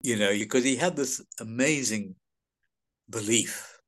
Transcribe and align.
you 0.00 0.16
know, 0.16 0.32
because 0.32 0.64
he 0.64 0.76
had 0.76 0.96
this 0.96 1.22
amazing 1.40 2.14
belief 3.08 3.78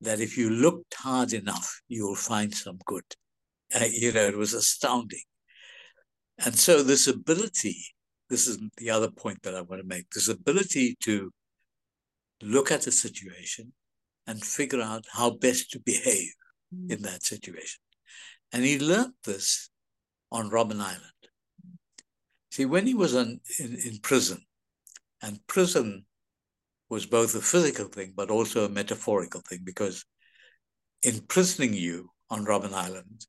that 0.00 0.20
if 0.20 0.36
you 0.36 0.50
looked 0.50 0.94
hard 0.94 1.32
enough, 1.32 1.80
you'll 1.88 2.14
find 2.14 2.54
some 2.54 2.78
good. 2.84 3.04
Uh, 3.74 3.84
you 3.90 4.12
know, 4.12 4.26
it 4.26 4.36
was 4.36 4.54
astounding. 4.54 5.22
And 6.44 6.54
so, 6.54 6.82
this 6.82 7.06
ability, 7.08 7.76
this 8.30 8.46
is 8.46 8.58
the 8.76 8.90
other 8.90 9.10
point 9.10 9.42
that 9.42 9.54
I 9.54 9.62
want 9.62 9.82
to 9.82 9.88
make 9.88 10.10
this 10.10 10.28
ability 10.28 10.96
to 11.02 11.32
look 12.42 12.70
at 12.70 12.86
a 12.86 12.92
situation 12.92 13.72
and 14.26 14.44
figure 14.44 14.80
out 14.80 15.04
how 15.12 15.30
best 15.30 15.70
to 15.72 15.80
behave 15.80 16.32
mm. 16.74 16.92
in 16.92 17.02
that 17.02 17.24
situation. 17.24 17.80
And 18.52 18.64
he 18.64 18.78
learned 18.78 19.14
this 19.24 19.70
on 20.30 20.50
Robben 20.50 20.80
Island. 20.80 21.02
See, 22.50 22.64
when 22.64 22.86
he 22.86 22.94
was 22.94 23.14
on, 23.14 23.40
in, 23.58 23.76
in 23.84 23.98
prison, 24.00 24.44
and 25.22 25.46
prison 25.46 26.04
was 26.88 27.06
both 27.06 27.34
a 27.34 27.40
physical 27.40 27.86
thing, 27.86 28.12
but 28.16 28.30
also 28.30 28.64
a 28.64 28.70
metaphorical 28.70 29.40
thing, 29.40 29.60
because 29.64 30.04
imprisoning 31.02 31.74
you 31.74 32.10
on 32.30 32.44
Robben 32.44 32.72
Island, 32.72 33.26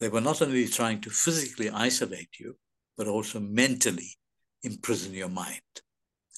they 0.00 0.08
were 0.08 0.20
not 0.20 0.42
only 0.42 0.66
trying 0.66 1.00
to 1.02 1.10
physically 1.10 1.70
isolate 1.70 2.38
you, 2.38 2.56
but 2.96 3.06
also 3.06 3.40
mentally 3.40 4.16
imprison 4.62 5.12
your 5.12 5.28
mind, 5.28 5.60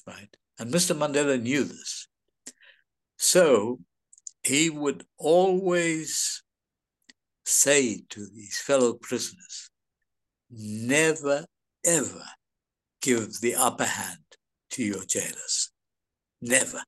right? 0.05 0.35
And 0.59 0.73
Mr. 0.73 0.95
Mandela 0.95 1.41
knew 1.41 1.63
this. 1.63 2.07
So 3.17 3.79
he 4.43 4.69
would 4.69 5.03
always 5.17 6.43
say 7.45 8.01
to 8.09 8.25
these 8.33 8.59
fellow 8.59 8.93
prisoners, 8.93 9.69
never, 10.49 11.45
ever 11.85 12.23
give 13.01 13.39
the 13.39 13.55
upper 13.55 13.85
hand 13.85 14.19
to 14.71 14.83
your 14.83 15.03
jailers. 15.05 15.71
Never. 16.41 16.83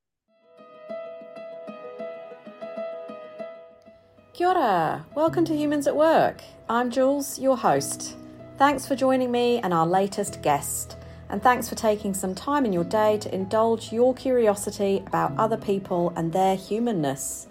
Kia 4.34 4.48
ora. 4.48 5.06
Welcome 5.14 5.46
to 5.46 5.56
Humans 5.56 5.88
at 5.88 5.96
Work. 5.96 6.42
I'm 6.70 6.90
Jules, 6.90 7.38
your 7.38 7.58
host. 7.58 8.16
Thanks 8.58 8.88
for 8.88 8.96
joining 8.96 9.32
me 9.32 9.60
and 9.60 9.74
our 9.74 9.86
latest 9.86 10.42
guest. 10.42 10.98
And 11.30 11.42
thanks 11.42 11.70
for 11.70 11.76
taking 11.76 12.14
some 12.14 12.36
time 12.36 12.66
in 12.66 12.74
your 12.74 12.84
day 12.84 13.18
to 13.20 13.34
indulge 13.34 13.92
your 13.92 14.14
curiosity 14.14 15.04
about 15.08 15.38
other 15.38 15.58
people 15.58 16.14
and 16.16 16.32
their 16.32 16.56
humanness. 16.56 17.48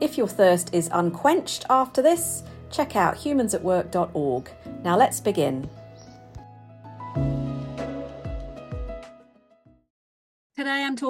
If 0.00 0.16
your 0.16 0.28
thirst 0.28 0.74
is 0.74 0.88
unquenched 0.92 1.66
after 1.68 2.00
this, 2.00 2.42
check 2.70 2.96
out 2.96 3.16
humansatwork.org. 3.16 4.50
Now 4.82 4.96
let's 4.96 5.20
begin. 5.20 5.68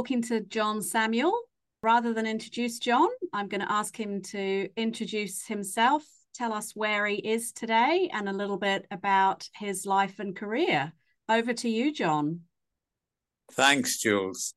Talking 0.00 0.22
to 0.22 0.40
John 0.40 0.80
Samuel. 0.80 1.38
Rather 1.82 2.14
than 2.14 2.26
introduce 2.26 2.78
John, 2.78 3.10
I'm 3.34 3.48
going 3.48 3.60
to 3.60 3.70
ask 3.70 3.94
him 3.94 4.22
to 4.22 4.66
introduce 4.74 5.44
himself, 5.44 6.02
tell 6.32 6.54
us 6.54 6.74
where 6.74 7.06
he 7.06 7.16
is 7.16 7.52
today, 7.52 8.08
and 8.10 8.26
a 8.26 8.32
little 8.32 8.56
bit 8.56 8.86
about 8.90 9.46
his 9.54 9.84
life 9.84 10.18
and 10.18 10.34
career. 10.34 10.94
Over 11.28 11.52
to 11.52 11.68
you, 11.68 11.92
John. 11.92 12.40
Thanks, 13.52 13.98
Jules. 13.98 14.54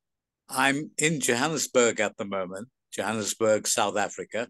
I'm 0.48 0.92
in 0.98 1.20
Johannesburg 1.20 2.00
at 2.00 2.16
the 2.16 2.24
moment, 2.24 2.70
Johannesburg, 2.94 3.68
South 3.68 3.98
Africa, 3.98 4.48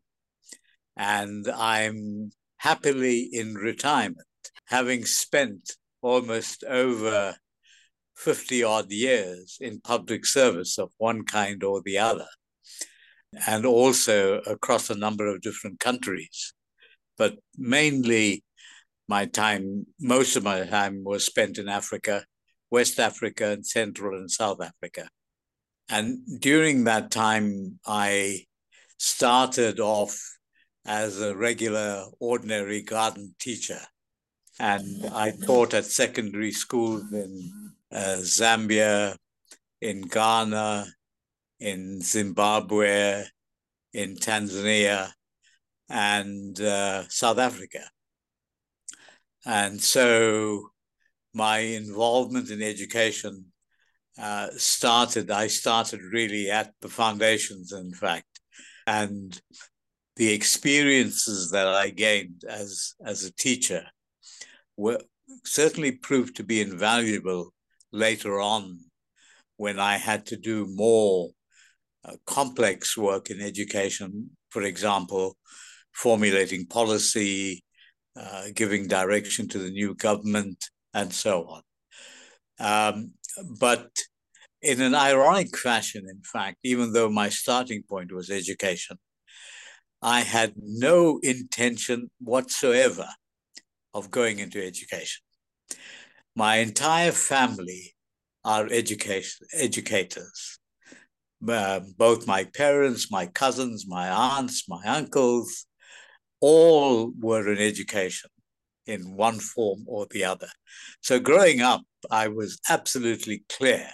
and 0.96 1.48
I'm 1.48 2.30
happily 2.58 3.30
in 3.34 3.56
retirement, 3.56 4.28
having 4.68 5.06
spent 5.06 5.72
almost 6.04 6.64
over 6.64 7.36
50 8.24 8.64
odd 8.64 8.90
years 8.90 9.58
in 9.60 9.82
public 9.82 10.26
service 10.26 10.80
of 10.80 10.92
one 10.98 11.26
kind 11.26 11.62
or 11.62 11.82
the 11.84 11.98
other, 11.98 12.28
and 13.48 13.66
also 13.66 14.40
across 14.42 14.90
a 14.90 14.96
number 14.96 15.28
of 15.28 15.42
different 15.42 15.82
countries. 15.82 16.54
But 17.18 17.36
mainly 17.58 18.46
my 19.10 19.26
time, 19.26 19.88
most 20.00 20.38
of 20.38 20.44
my 20.44 20.66
time 20.66 21.04
was 21.04 21.26
spent 21.26 21.58
in 21.58 21.68
Africa, 21.68 22.24
West 22.72 22.98
Africa, 22.98 23.48
and 23.48 23.66
Central 23.66 24.18
and 24.18 24.32
South 24.32 24.62
Africa. 24.62 25.10
And 25.90 26.20
during 26.40 26.86
that 26.86 27.12
time, 27.12 27.80
I 27.86 28.46
started 28.98 29.82
off 29.82 30.18
as 30.86 31.20
a 31.20 31.36
regular, 31.36 32.06
ordinary 32.22 32.82
garden 32.82 33.36
teacher. 33.38 33.82
And 34.60 35.06
I 35.08 35.34
taught 35.46 35.74
at 35.74 35.86
secondary 35.86 36.52
schools 36.52 37.12
in 37.12 37.73
Zambia, 37.94 39.16
in 39.82 40.02
Ghana, 40.02 40.88
in 41.60 42.02
Zimbabwe, 42.02 43.26
in 43.94 44.16
Tanzania, 44.16 45.12
and 45.90 46.60
uh, 46.60 47.04
South 47.10 47.38
Africa. 47.38 47.82
And 49.46 49.82
so 49.82 50.70
my 51.34 51.60
involvement 51.60 52.50
in 52.50 52.62
education 52.62 53.46
uh, 54.18 54.48
started, 54.56 55.32
I 55.32 55.48
started 55.48 56.02
really 56.02 56.50
at 56.50 56.74
the 56.82 56.88
foundations, 56.88 57.74
in 57.74 57.94
fact. 57.94 58.40
And 58.88 59.40
the 60.16 60.32
experiences 60.32 61.52
that 61.52 61.68
I 61.68 61.90
gained 61.90 62.44
as, 62.48 62.94
as 63.06 63.24
a 63.24 63.34
teacher 63.34 63.84
were 64.78 65.00
certainly 65.44 65.92
proved 65.92 66.36
to 66.38 66.44
be 66.44 66.62
invaluable 66.62 67.54
later 67.94 68.42
on 68.42 68.80
when 69.58 69.80
I 69.80 69.98
had 69.98 70.26
to 70.28 70.36
do 70.36 70.68
more 70.68 71.30
uh, 72.04 72.16
complex 72.26 72.98
work 72.98 73.30
in 73.30 73.40
education, 73.40 74.32
for 74.50 74.64
example, 74.64 75.38
formulating 75.94 76.66
policy, 76.66 77.64
uh, 78.20 78.46
giving 78.54 78.88
direction 78.88 79.48
to 79.50 79.60
the 79.60 79.70
new 79.70 79.96
government, 79.96 80.66
and 80.94 81.14
so 81.14 81.48
on. 81.48 81.62
Um, 82.60 83.12
but 83.60 83.90
in 84.62 84.82
an 84.82 84.96
ironic 84.96 85.58
fashion, 85.58 86.04
in 86.10 86.22
fact, 86.24 86.58
even 86.64 86.94
though 86.94 87.10
my 87.10 87.30
starting 87.30 87.84
point 87.88 88.12
was 88.12 88.30
education, 88.30 88.98
I 90.02 90.22
had 90.22 90.54
no 90.58 91.20
intention 91.24 92.10
whatsoever 92.20 93.08
of 93.94 94.12
going 94.12 94.40
into 94.40 94.66
education. 94.66 95.22
My 96.36 96.58
entire 96.58 97.12
family 97.12 97.94
are 98.44 98.68
education 98.72 99.48
educators. 99.54 100.60
Uh, 101.48 101.82
both 101.98 102.26
my 102.26 102.46
parents, 102.46 103.12
my 103.12 103.28
cousins, 103.28 103.86
my 103.88 104.10
aunts, 104.10 104.68
my 104.68 104.82
uncles, 104.86 105.66
all 106.40 107.12
were 107.20 107.52
in 107.52 107.60
education 107.60 108.30
in 108.86 109.16
one 109.16 109.40
form 109.40 109.84
or 109.88 110.08
the 110.10 110.26
other. 110.26 110.50
So 111.02 111.20
growing 111.20 111.62
up, 111.62 111.82
I 112.12 112.28
was 112.28 112.60
absolutely 112.70 113.44
clear 113.50 113.90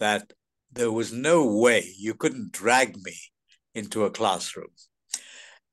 that 0.00 0.32
there 0.72 0.90
was 0.90 1.12
no 1.12 1.46
way 1.46 1.92
you 1.98 2.14
couldn't 2.14 2.52
drag 2.52 2.96
me 2.96 3.16
into 3.74 4.04
a 4.04 4.10
classroom. 4.10 4.72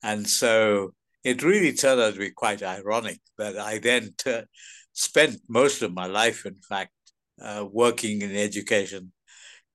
And 0.04 0.28
so 0.28 0.94
it 1.24 1.44
really 1.44 1.74
turned 1.74 2.02
out 2.02 2.14
to 2.14 2.20
be 2.20 2.32
quite 2.32 2.64
ironic 2.64 3.20
that 3.38 3.58
I 3.58 3.80
then 3.80 4.14
t- 4.18 4.42
spent 5.00 5.40
most 5.48 5.82
of 5.82 5.94
my 5.94 6.08
life, 6.08 6.46
in 6.46 6.56
fact, 6.56 6.92
uh, 7.42 7.66
working 7.72 8.22
in 8.22 8.36
education 8.36 9.14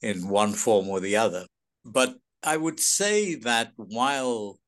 in 0.03 0.29
one 0.29 0.53
form 0.53 0.87
or 0.91 1.01
the 1.01 1.17
other. 1.17 1.47
But 1.83 2.17
I 2.43 2.59
would 2.59 2.79
say 2.79 3.37
that 3.37 3.73
while 3.77 4.59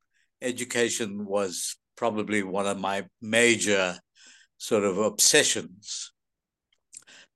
education 0.40 1.26
was 1.26 1.76
probably 1.94 2.42
one 2.42 2.66
of 2.66 2.80
my 2.80 3.04
major 3.20 3.98
sort 4.56 4.84
of 4.84 4.96
obsessions 4.96 6.12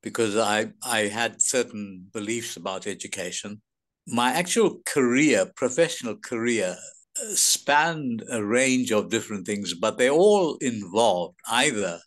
because 0.03 0.39
I, 0.39 0.73
I 0.83 1.01
had 1.01 1.43
certain 1.43 2.07
beliefs 2.15 2.57
about 2.57 2.87
education. 2.87 3.61
My 4.07 4.33
actual 4.33 4.81
career, 4.87 5.45
professional 5.57 6.17
career, 6.17 6.75
uh, 7.23 7.35
spanned 7.35 8.25
a 8.31 8.43
range 8.43 8.93
of 8.93 9.11
different 9.11 9.45
things, 9.45 9.75
but 9.75 9.99
they 9.99 10.09
all 10.09 10.57
involved 10.63 11.37
either 11.51 12.01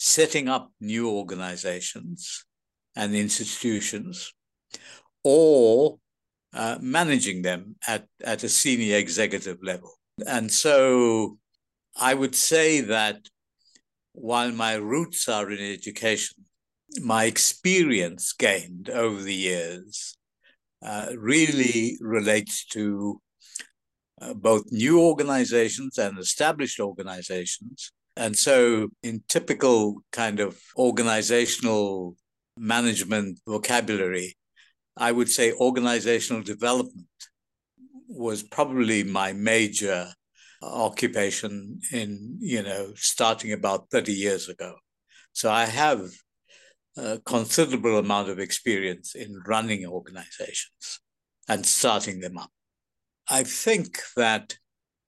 setting 0.00 0.48
up 0.48 0.72
new 0.80 1.10
organizations 1.10 2.46
and 2.96 3.14
institutions 3.14 4.32
or 5.22 5.98
uh, 6.54 6.78
managing 6.80 7.42
them 7.42 7.76
at, 7.86 8.06
at 8.24 8.42
a 8.42 8.48
senior 8.48 8.96
executive 8.96 9.58
level. 9.62 9.92
And 10.26 10.50
so 10.50 11.36
I 11.94 12.14
would 12.14 12.34
say 12.34 12.80
that 12.80 13.18
while 14.12 14.52
my 14.52 14.74
roots 14.74 15.28
are 15.28 15.50
in 15.50 15.60
education, 15.60 16.46
my 17.02 17.24
experience 17.24 18.32
gained 18.32 18.88
over 18.88 19.20
the 19.20 19.34
years 19.34 20.16
uh, 20.82 21.08
really 21.14 21.98
relates 22.00 22.64
to 22.68 23.20
uh, 24.22 24.32
both 24.32 24.64
new 24.72 24.98
organizations 24.98 25.98
and 25.98 26.18
established 26.18 26.80
organizations. 26.80 27.92
And 28.20 28.36
so, 28.36 28.88
in 29.02 29.22
typical 29.28 30.02
kind 30.12 30.40
of 30.40 30.60
organizational 30.76 32.16
management 32.58 33.40
vocabulary, 33.46 34.36
I 34.94 35.10
would 35.10 35.30
say 35.30 35.54
organizational 35.54 36.42
development 36.42 37.06
was 38.08 38.42
probably 38.42 39.04
my 39.04 39.32
major 39.32 40.12
occupation 40.62 41.80
in, 41.92 42.36
you 42.40 42.62
know, 42.62 42.92
starting 42.94 43.52
about 43.54 43.90
30 43.90 44.12
years 44.12 44.50
ago. 44.50 44.74
So 45.32 45.50
I 45.50 45.64
have 45.64 46.02
a 46.98 47.20
considerable 47.24 47.96
amount 47.96 48.28
of 48.28 48.38
experience 48.38 49.14
in 49.14 49.40
running 49.46 49.86
organizations 49.86 51.00
and 51.48 51.64
starting 51.64 52.20
them 52.20 52.36
up. 52.36 52.50
I 53.30 53.44
think 53.44 54.00
that 54.14 54.58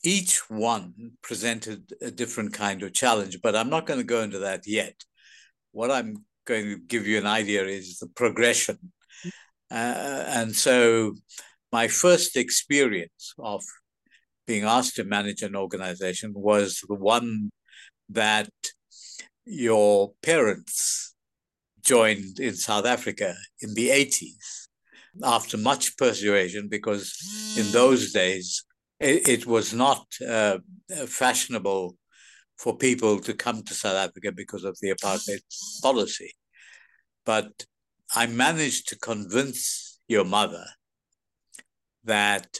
each 0.02 0.50
one 0.50 1.12
presented 1.22 1.92
a 2.00 2.10
different 2.10 2.52
kind 2.52 2.82
of 2.82 2.92
challenge, 2.92 3.38
but 3.42 3.54
I'm 3.54 3.70
not 3.70 3.86
going 3.86 4.00
to 4.00 4.04
go 4.04 4.22
into 4.22 4.40
that 4.40 4.66
yet. 4.66 4.94
What 5.70 5.90
I'm 5.90 6.24
going 6.44 6.64
to 6.64 6.78
give 6.78 7.06
you 7.06 7.18
an 7.18 7.26
idea 7.26 7.64
is 7.64 7.98
the 7.98 8.08
progression. 8.08 8.78
Uh, 9.70 10.24
and 10.26 10.54
so, 10.54 11.14
my 11.70 11.88
first 11.88 12.36
experience 12.36 13.32
of 13.38 13.62
being 14.46 14.64
asked 14.64 14.96
to 14.96 15.04
manage 15.04 15.42
an 15.42 15.56
organization 15.56 16.32
was 16.34 16.80
the 16.88 16.94
one 16.94 17.50
that 18.10 18.50
your 19.46 20.12
parents 20.22 21.14
joined 21.80 22.38
in 22.38 22.54
South 22.54 22.84
Africa 22.84 23.34
in 23.60 23.72
the 23.74 23.88
80s 23.88 24.68
after 25.22 25.56
much 25.56 25.96
persuasion, 25.96 26.68
because 26.68 27.16
in 27.56 27.70
those 27.72 28.12
days 28.12 28.64
it, 29.02 29.28
it 29.28 29.46
was 29.46 29.74
not 29.74 30.06
uh, 30.26 30.58
fashionable 31.06 31.96
for 32.56 32.76
people 32.76 33.18
to 33.18 33.34
come 33.34 33.62
to 33.62 33.74
South 33.74 33.96
Africa 33.96 34.30
because 34.32 34.64
of 34.64 34.78
the 34.80 34.90
apartheid 34.90 35.40
policy. 35.82 36.32
But 37.26 37.64
I 38.14 38.26
managed 38.26 38.88
to 38.88 38.98
convince 38.98 40.00
your 40.06 40.24
mother 40.24 40.64
that 42.04 42.58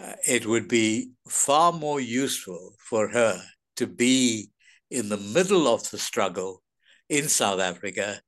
uh, 0.00 0.12
it 0.26 0.46
would 0.46 0.68
be 0.68 1.10
far 1.28 1.72
more 1.72 2.00
useful 2.00 2.74
for 2.78 3.08
her 3.08 3.42
to 3.76 3.86
be 3.86 4.50
in 4.90 5.08
the 5.08 5.16
middle 5.16 5.66
of 5.66 5.88
the 5.90 5.98
struggle 5.98 6.62
in 7.08 7.28
South 7.28 7.60
Africa 7.60 8.20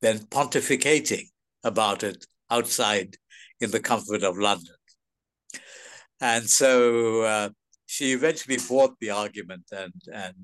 than 0.00 0.18
pontificating 0.18 1.26
about 1.62 2.02
it 2.02 2.26
outside 2.50 3.16
in 3.60 3.70
the 3.70 3.80
comfort 3.80 4.22
of 4.22 4.38
London. 4.38 4.74
And 6.20 6.48
so 6.48 7.22
uh, 7.22 7.48
she 7.86 8.12
eventually 8.12 8.58
bought 8.68 8.94
the 9.00 9.10
argument, 9.10 9.64
and, 9.72 9.92
and 10.12 10.34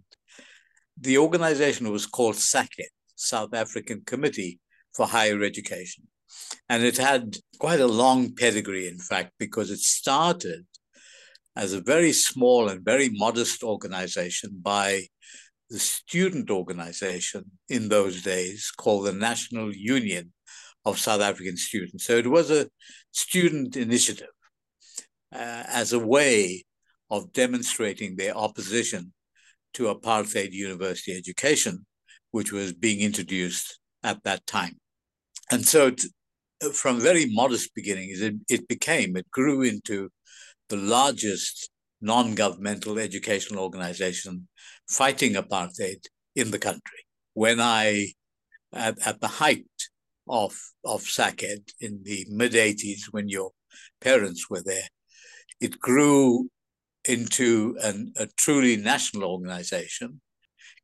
the 1.01 1.19
organization 1.19 1.91
was 1.91 2.07
called 2.07 2.37
SACHED, 2.37 2.91
South 3.15 3.55
African 3.55 4.03
Committee 4.05 4.61
for 4.95 5.07
Higher 5.07 5.43
Education. 5.43 6.05
And 6.69 6.85
it 6.85 6.97
had 6.97 7.37
quite 7.59 7.81
a 7.81 7.87
long 7.87 8.35
pedigree, 8.35 8.89
in 8.89 8.99
fact, 8.99 9.33
because 9.39 9.71
it 9.71 9.81
started 9.81 10.67
as 11.57 11.73
a 11.73 11.81
very 11.81 12.13
small 12.13 12.69
and 12.69 12.85
very 12.85 13.09
modest 13.11 13.63
organization 13.63 14.51
by 14.63 15.07
the 15.69 15.79
student 15.79 16.51
organization 16.51 17.45
in 17.69 17.89
those 17.89 18.23
days 18.23 18.71
called 18.77 19.07
the 19.07 19.13
National 19.13 19.75
Union 19.75 20.33
of 20.85 20.99
South 20.99 21.21
African 21.21 21.57
Students. 21.57 22.05
So 22.05 22.17
it 22.17 22.27
was 22.27 22.51
a 22.51 22.69
student 23.13 23.77
initiative 23.77 24.29
uh, 25.33 25.65
as 25.69 25.93
a 25.93 25.99
way 25.99 26.65
of 27.11 27.33
demonstrating 27.33 28.17
their 28.17 28.37
opposition 28.37 29.13
to 29.75 29.95
apartheid 29.95 30.53
university 30.53 31.17
education, 31.17 31.87
which 32.31 32.53
was 32.53 32.73
being 32.73 33.01
introduced 33.01 33.79
at 34.03 34.23
that 34.25 34.47
time. 34.47 34.77
And 35.51 35.65
so, 35.65 35.93
from 36.73 37.01
very 37.01 37.27
modest 37.27 37.75
beginnings, 37.75 38.21
it, 38.21 38.35
it 38.49 38.69
became, 38.69 39.17
it 39.17 39.31
grew 39.31 39.63
into 39.63 40.11
the 40.69 40.77
largest 40.77 41.71
non 42.01 42.35
governmental 42.35 42.99
educational 42.99 43.63
organization 43.63 44.49
fighting 44.89 45.35
apartheid 45.35 46.05
in 46.35 46.51
the 46.51 46.59
country. 46.59 47.05
When 47.35 47.61
I, 47.61 48.13
at, 48.73 48.99
at 49.07 49.21
the 49.21 49.29
height 49.29 49.67
of, 50.29 50.57
of 50.85 51.03
SACHED 51.03 51.73
in 51.81 52.01
the 52.05 52.27
mid 52.31 52.53
80s, 52.53 53.05
when 53.11 53.29
your 53.29 53.51
parents 54.01 54.49
were 54.49 54.63
there, 54.65 54.89
it 55.61 55.79
grew 55.79 56.49
into 57.07 57.77
an, 57.83 58.13
a 58.17 58.27
truly 58.37 58.77
national 58.77 59.25
organization 59.25 60.21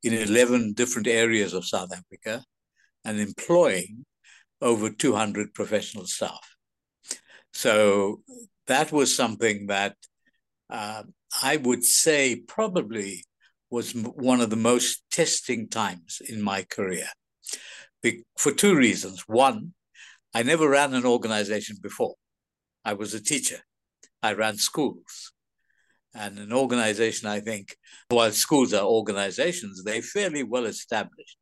in 0.03 0.15
11 0.15 0.73
different 0.75 1.07
areas 1.07 1.53
of 1.55 1.65
South 1.65 1.91
Africa 1.93 2.45
and 3.05 3.21
employing 3.21 4.05
over 4.61 4.91
200 4.91 5.55
professional 5.55 6.07
staff. 6.07 6.57
So 7.53 8.23
that 8.67 8.93
was 8.93 9.15
something 9.15 9.67
that 9.67 9.97
uh, 10.71 11.05
I 11.43 11.57
would 11.59 11.85
say 11.85 12.37
probably 12.37 13.25
was 13.71 13.93
one 13.93 14.41
of 14.41 14.51
the 14.51 14.57
most 14.57 15.03
testing 15.11 15.69
times 15.69 16.21
in 16.29 16.43
my 16.43 16.63
career 16.63 17.09
Be- 18.03 18.25
for 18.39 18.53
two 18.53 18.75
reasons. 18.77 19.25
One, 19.27 19.75
I 20.35 20.43
never 20.43 20.69
ran 20.69 20.95
an 20.95 21.05
organization 21.05 21.77
before. 21.83 22.15
I 22.85 22.93
was 22.93 23.15
a 23.15 23.23
teacher. 23.23 23.61
I 24.23 24.33
ran 24.33 24.57
schools. 24.57 25.33
And 26.15 26.39
an 26.39 26.53
organization, 26.53 27.29
I 27.29 27.41
think, 27.41 27.77
while 28.09 28.33
schools 28.33 28.73
are 28.73 28.85
organizations, 28.85 29.83
they're 29.85 30.03
fairly 30.03 30.43
well 30.43 30.65
established. 30.65 31.37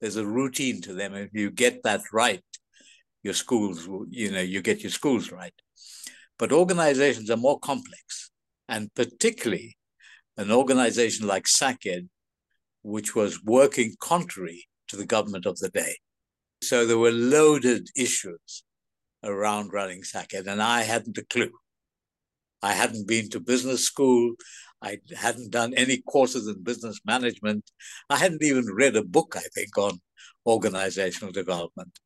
There's 0.00 0.16
a 0.16 0.26
routine 0.26 0.80
to 0.82 0.94
them. 0.94 1.14
If 1.14 1.30
you 1.32 1.50
get 1.50 1.82
that 1.82 2.02
right, 2.12 2.42
your 3.22 3.34
schools, 3.34 3.88
you 4.10 4.30
know, 4.30 4.40
you 4.40 4.62
get 4.62 4.82
your 4.82 4.90
schools 4.90 5.32
right. 5.32 5.54
But 6.38 6.52
organizations 6.52 7.30
are 7.30 7.36
more 7.36 7.58
complex. 7.58 8.30
And 8.68 8.92
particularly 8.94 9.76
an 10.36 10.50
organization 10.50 11.26
like 11.26 11.46
SACHED, 11.46 12.08
which 12.82 13.14
was 13.14 13.42
working 13.44 13.94
contrary 14.00 14.66
to 14.88 14.96
the 14.96 15.06
government 15.06 15.46
of 15.46 15.58
the 15.58 15.68
day. 15.68 15.96
So 16.62 16.86
there 16.86 16.98
were 16.98 17.12
loaded 17.12 17.88
issues 17.96 18.64
around 19.22 19.72
running 19.72 20.02
SACHED, 20.02 20.46
and 20.46 20.62
I 20.62 20.82
hadn't 20.82 21.18
a 21.18 21.24
clue. 21.24 21.52
I 22.62 22.72
hadn't 22.72 23.08
been 23.08 23.28
to 23.30 23.40
business 23.40 23.84
school. 23.84 24.34
I 24.82 24.98
hadn't 25.16 25.50
done 25.50 25.74
any 25.74 25.98
courses 25.98 26.48
in 26.48 26.62
business 26.62 27.00
management. 27.04 27.70
I 28.10 28.18
hadn't 28.18 28.42
even 28.42 28.66
read 28.66 28.96
a 28.96 29.04
book, 29.04 29.34
I 29.36 29.46
think, 29.54 29.76
on 29.78 30.00
organizational 30.46 31.32
development. 31.32 31.98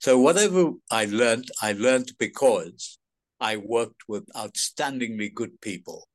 So 0.00 0.18
whatever 0.18 0.72
I 0.90 1.04
learned, 1.04 1.48
I 1.62 1.72
learned 1.72 2.12
because 2.18 2.98
I 3.40 3.56
worked 3.56 4.02
with 4.08 4.26
outstandingly 4.34 5.32
good 5.32 5.60
people. 5.60 6.08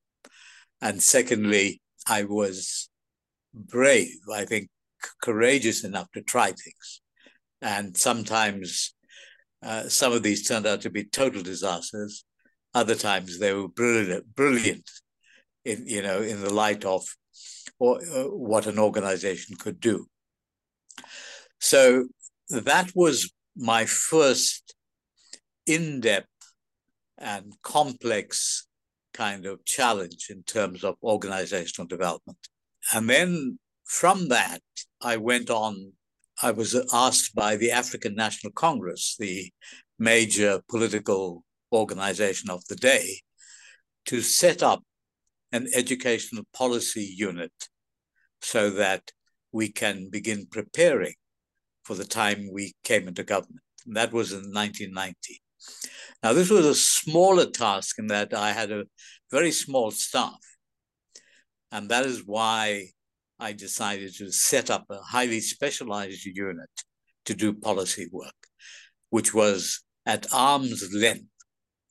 And 0.82 1.02
secondly, 1.02 1.82
I 2.08 2.24
was 2.24 2.90
brave, 3.54 4.20
I 4.32 4.46
think 4.46 4.70
courageous 5.22 5.84
enough 5.84 6.12
to 6.12 6.22
try 6.22 6.48
things. 6.48 7.02
And 7.62 7.96
sometimes 7.96 8.94
uh, 9.64 9.88
some 9.88 10.14
of 10.14 10.24
these 10.24 10.48
turned 10.48 10.68
out 10.68 10.82
to 10.82 10.90
be 10.90 11.06
total 11.06 11.42
disasters. 11.42 12.26
Other 12.76 12.96
times 12.96 13.40
they 13.40 13.54
were 13.54 13.70
brilliant, 13.70 14.36
brilliant 14.36 14.88
in 15.64 15.88
you 15.88 16.02
know 16.02 16.22
in 16.22 16.42
the 16.42 16.54
light 16.54 16.86
of 16.86 17.04
or, 17.80 18.00
uh, 18.14 18.26
what 18.26 18.68
an 18.68 18.78
organization 18.78 19.56
could 19.58 19.80
do. 19.80 20.08
So 21.60 22.08
that 22.50 22.92
was 22.94 23.32
my 23.56 23.86
first 23.86 24.76
in-depth 25.66 26.28
and 27.18 27.54
complex 27.64 28.68
kind 29.14 29.46
of 29.46 29.64
challenge 29.66 30.28
in 30.30 30.44
terms 30.44 30.84
of 30.84 30.96
organizational 31.02 31.88
development. 31.88 32.38
And 32.94 33.10
then 33.10 33.58
from 33.86 34.28
that, 34.28 34.62
I 35.02 35.18
went 35.18 35.50
on. 35.50 35.94
I 36.42 36.52
was 36.52 36.76
asked 36.94 37.34
by 37.34 37.56
the 37.56 37.72
African 37.72 38.14
National 38.14 38.52
Congress, 38.52 39.16
the 39.18 39.52
major 39.98 40.62
political 40.68 41.45
organization 41.76 42.50
of 42.50 42.66
the 42.66 42.76
day 42.76 43.20
to 44.06 44.22
set 44.22 44.64
up 44.64 44.84
an 45.52 45.68
educational 45.74 46.44
policy 46.54 47.14
unit 47.18 47.52
so 48.42 48.70
that 48.70 49.12
we 49.52 49.72
can 49.72 50.10
begin 50.10 50.48
preparing 50.52 51.14
for 51.84 51.96
the 51.96 52.06
time 52.06 52.50
we 52.52 52.74
came 52.84 53.08
into 53.08 53.24
government. 53.24 53.62
And 53.86 53.96
that 53.96 54.12
was 54.12 54.32
in 54.32 54.52
1990. 54.52 55.42
Now, 56.24 56.34
this 56.34 56.50
was 56.50 56.66
a 56.66 56.76
smaller 56.76 57.46
task 57.46 58.00
in 58.00 58.08
that 58.08 58.34
I 58.34 58.52
had 58.52 58.72
a 58.72 58.86
very 59.32 59.52
small 59.52 59.92
staff. 59.92 60.40
And 61.72 61.90
that 61.90 62.06
is 62.06 62.24
why 62.26 62.88
I 63.40 63.54
decided 63.54 64.16
to 64.16 64.32
set 64.32 64.70
up 64.70 64.86
a 64.90 64.98
highly 64.98 65.42
specialized 65.42 66.26
unit 66.26 66.70
to 67.26 67.34
do 67.34 67.54
policy 67.54 68.08
work, 68.12 68.34
which 69.10 69.34
was 69.34 69.84
at 70.06 70.28
arm's 70.32 70.92
length 70.94 71.35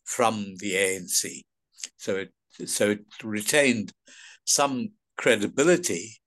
from 0.04 0.54
the 0.58 0.74
ANC. 0.74 1.42
So 1.96 2.16
it, 2.16 2.32
so 2.68 2.90
it 2.90 3.04
retained 3.22 3.92
some 4.44 4.90
credibility, 5.16 6.18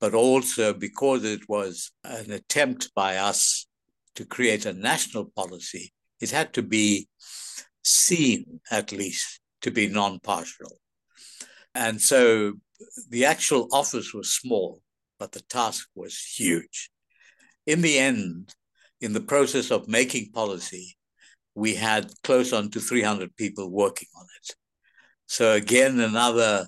but 0.00 0.14
also 0.14 0.72
because 0.72 1.24
it 1.24 1.48
was 1.48 1.92
an 2.04 2.30
attempt 2.30 2.90
by 2.94 3.16
us 3.16 3.66
to 4.14 4.24
create 4.24 4.66
a 4.66 4.72
national 4.72 5.26
policy, 5.36 5.92
it 6.20 6.30
had 6.30 6.52
to 6.54 6.62
be 6.62 7.08
seen, 7.82 8.60
at 8.70 8.92
least, 8.92 9.40
to 9.62 9.70
be 9.70 9.88
non 9.88 10.20
partial. 10.20 10.78
And 11.74 12.00
so 12.00 12.54
the 13.10 13.24
actual 13.24 13.68
office 13.72 14.14
was 14.14 14.32
small, 14.32 14.80
but 15.18 15.32
the 15.32 15.42
task 15.42 15.88
was 15.94 16.18
huge. 16.18 16.90
In 17.66 17.82
the 17.82 17.98
end, 17.98 18.54
in 19.00 19.12
the 19.12 19.20
process 19.20 19.70
of 19.70 19.88
making 19.88 20.30
policy, 20.32 20.96
we 21.54 21.74
had 21.74 22.10
close 22.22 22.52
on 22.52 22.70
to 22.70 22.80
300 22.80 23.36
people 23.36 23.70
working 23.70 24.08
on 24.18 24.26
it. 24.40 24.54
So, 25.26 25.52
again, 25.52 26.00
another 26.00 26.66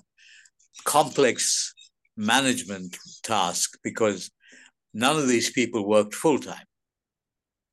complex 0.85 1.73
management 2.15 2.97
task 3.23 3.77
because 3.83 4.31
none 4.93 5.17
of 5.17 5.27
these 5.27 5.51
people 5.51 5.87
worked 5.87 6.15
full 6.15 6.39
time. 6.39 6.65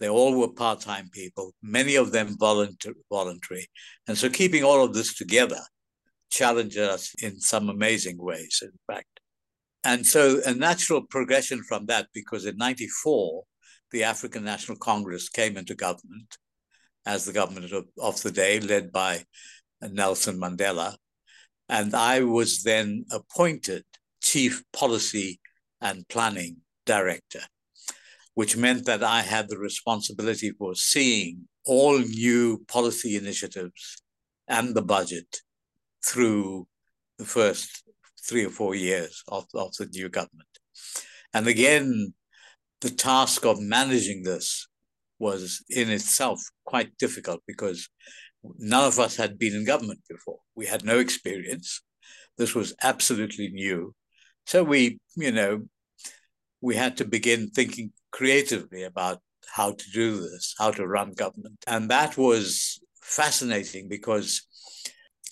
They 0.00 0.08
all 0.08 0.38
were 0.38 0.52
part 0.52 0.80
time 0.80 1.08
people, 1.10 1.54
many 1.62 1.94
of 1.94 2.12
them 2.12 2.36
voluntary. 2.38 3.68
And 4.08 4.18
so, 4.18 4.28
keeping 4.28 4.64
all 4.64 4.84
of 4.84 4.92
this 4.92 5.14
together 5.14 5.60
challenged 6.30 6.78
us 6.78 7.14
in 7.22 7.40
some 7.40 7.68
amazing 7.68 8.18
ways, 8.18 8.60
in 8.62 8.72
fact. 8.92 9.20
And 9.84 10.04
so, 10.04 10.40
a 10.44 10.52
natural 10.52 11.02
progression 11.02 11.62
from 11.62 11.86
that, 11.86 12.08
because 12.12 12.44
in 12.44 12.56
94, 12.56 13.44
the 13.92 14.02
African 14.02 14.44
National 14.44 14.76
Congress 14.76 15.28
came 15.28 15.56
into 15.56 15.74
government 15.74 16.36
as 17.06 17.24
the 17.24 17.32
government 17.32 17.72
of, 17.72 17.86
of 18.00 18.22
the 18.22 18.30
day, 18.30 18.60
led 18.60 18.92
by 18.92 19.24
Nelson 19.82 20.38
Mandela. 20.38 20.96
And 21.68 21.94
I 21.94 22.20
was 22.20 22.62
then 22.62 23.04
appointed 23.10 23.84
Chief 24.22 24.62
Policy 24.72 25.40
and 25.80 26.08
Planning 26.08 26.58
Director, 26.86 27.40
which 28.34 28.56
meant 28.56 28.86
that 28.86 29.02
I 29.02 29.20
had 29.22 29.48
the 29.48 29.58
responsibility 29.58 30.50
for 30.50 30.74
seeing 30.74 31.48
all 31.66 31.98
new 31.98 32.64
policy 32.68 33.16
initiatives 33.16 34.02
and 34.48 34.74
the 34.74 34.82
budget 34.82 35.40
through 36.06 36.66
the 37.18 37.24
first 37.24 37.84
three 38.26 38.44
or 38.44 38.50
four 38.50 38.74
years 38.74 39.22
of, 39.28 39.46
of 39.54 39.74
the 39.78 39.86
new 39.86 40.08
government. 40.08 40.48
And 41.32 41.46
again, 41.46 42.14
the 42.80 42.90
task 42.90 43.44
of 43.44 43.60
managing 43.60 44.22
this 44.22 44.68
was 45.18 45.64
in 45.70 45.90
itself 45.90 46.40
quite 46.64 46.96
difficult 46.98 47.42
because 47.46 47.88
none 48.58 48.84
of 48.84 48.98
us 48.98 49.16
had 49.16 49.38
been 49.38 49.54
in 49.54 49.64
government 49.64 50.00
before. 50.08 50.38
We 50.54 50.66
had 50.66 50.84
no 50.84 50.98
experience. 50.98 51.82
This 52.36 52.54
was 52.54 52.74
absolutely 52.82 53.48
new. 53.48 53.94
So 54.46 54.64
we, 54.64 54.98
you 55.16 55.32
know, 55.32 55.62
we 56.60 56.76
had 56.76 56.96
to 56.98 57.04
begin 57.04 57.48
thinking 57.48 57.92
creatively 58.10 58.82
about 58.82 59.20
how 59.54 59.72
to 59.72 59.90
do 59.92 60.20
this, 60.20 60.54
how 60.58 60.70
to 60.72 60.86
run 60.86 61.12
government. 61.12 61.56
And 61.66 61.90
that 61.90 62.16
was 62.16 62.80
fascinating 63.02 63.88
because 63.88 64.42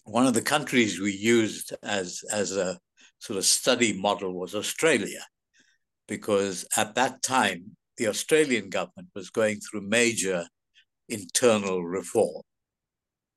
one 0.04 0.26
of 0.26 0.34
the 0.34 0.42
countries 0.42 1.00
we 1.00 1.12
used 1.12 1.74
as, 1.82 2.22
as 2.32 2.56
a 2.56 2.78
sort 3.18 3.38
of 3.38 3.44
study 3.44 3.98
model 3.98 4.38
was 4.38 4.54
Australia, 4.54 5.24
because 6.08 6.66
at 6.76 6.94
that 6.96 7.22
time, 7.22 7.76
the 7.96 8.08
Australian 8.08 8.70
government 8.70 9.08
was 9.14 9.30
going 9.30 9.60
through 9.60 9.82
major 9.82 10.46
internal 11.08 11.84
reform. 11.84 12.42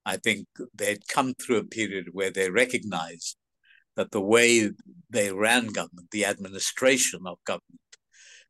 I 0.06 0.18
think 0.18 0.48
they'd 0.74 1.08
come 1.08 1.34
through 1.34 1.58
a 1.58 1.64
period 1.64 2.10
where 2.12 2.32
they 2.32 2.50
recognized 2.50 3.38
that 3.96 4.12
the 4.12 4.22
way 4.22 4.70
they 5.10 5.32
ran 5.32 5.68
government, 5.68 6.12
the 6.12 6.26
administration 6.26 7.22
of 7.26 7.44
government, 7.46 7.80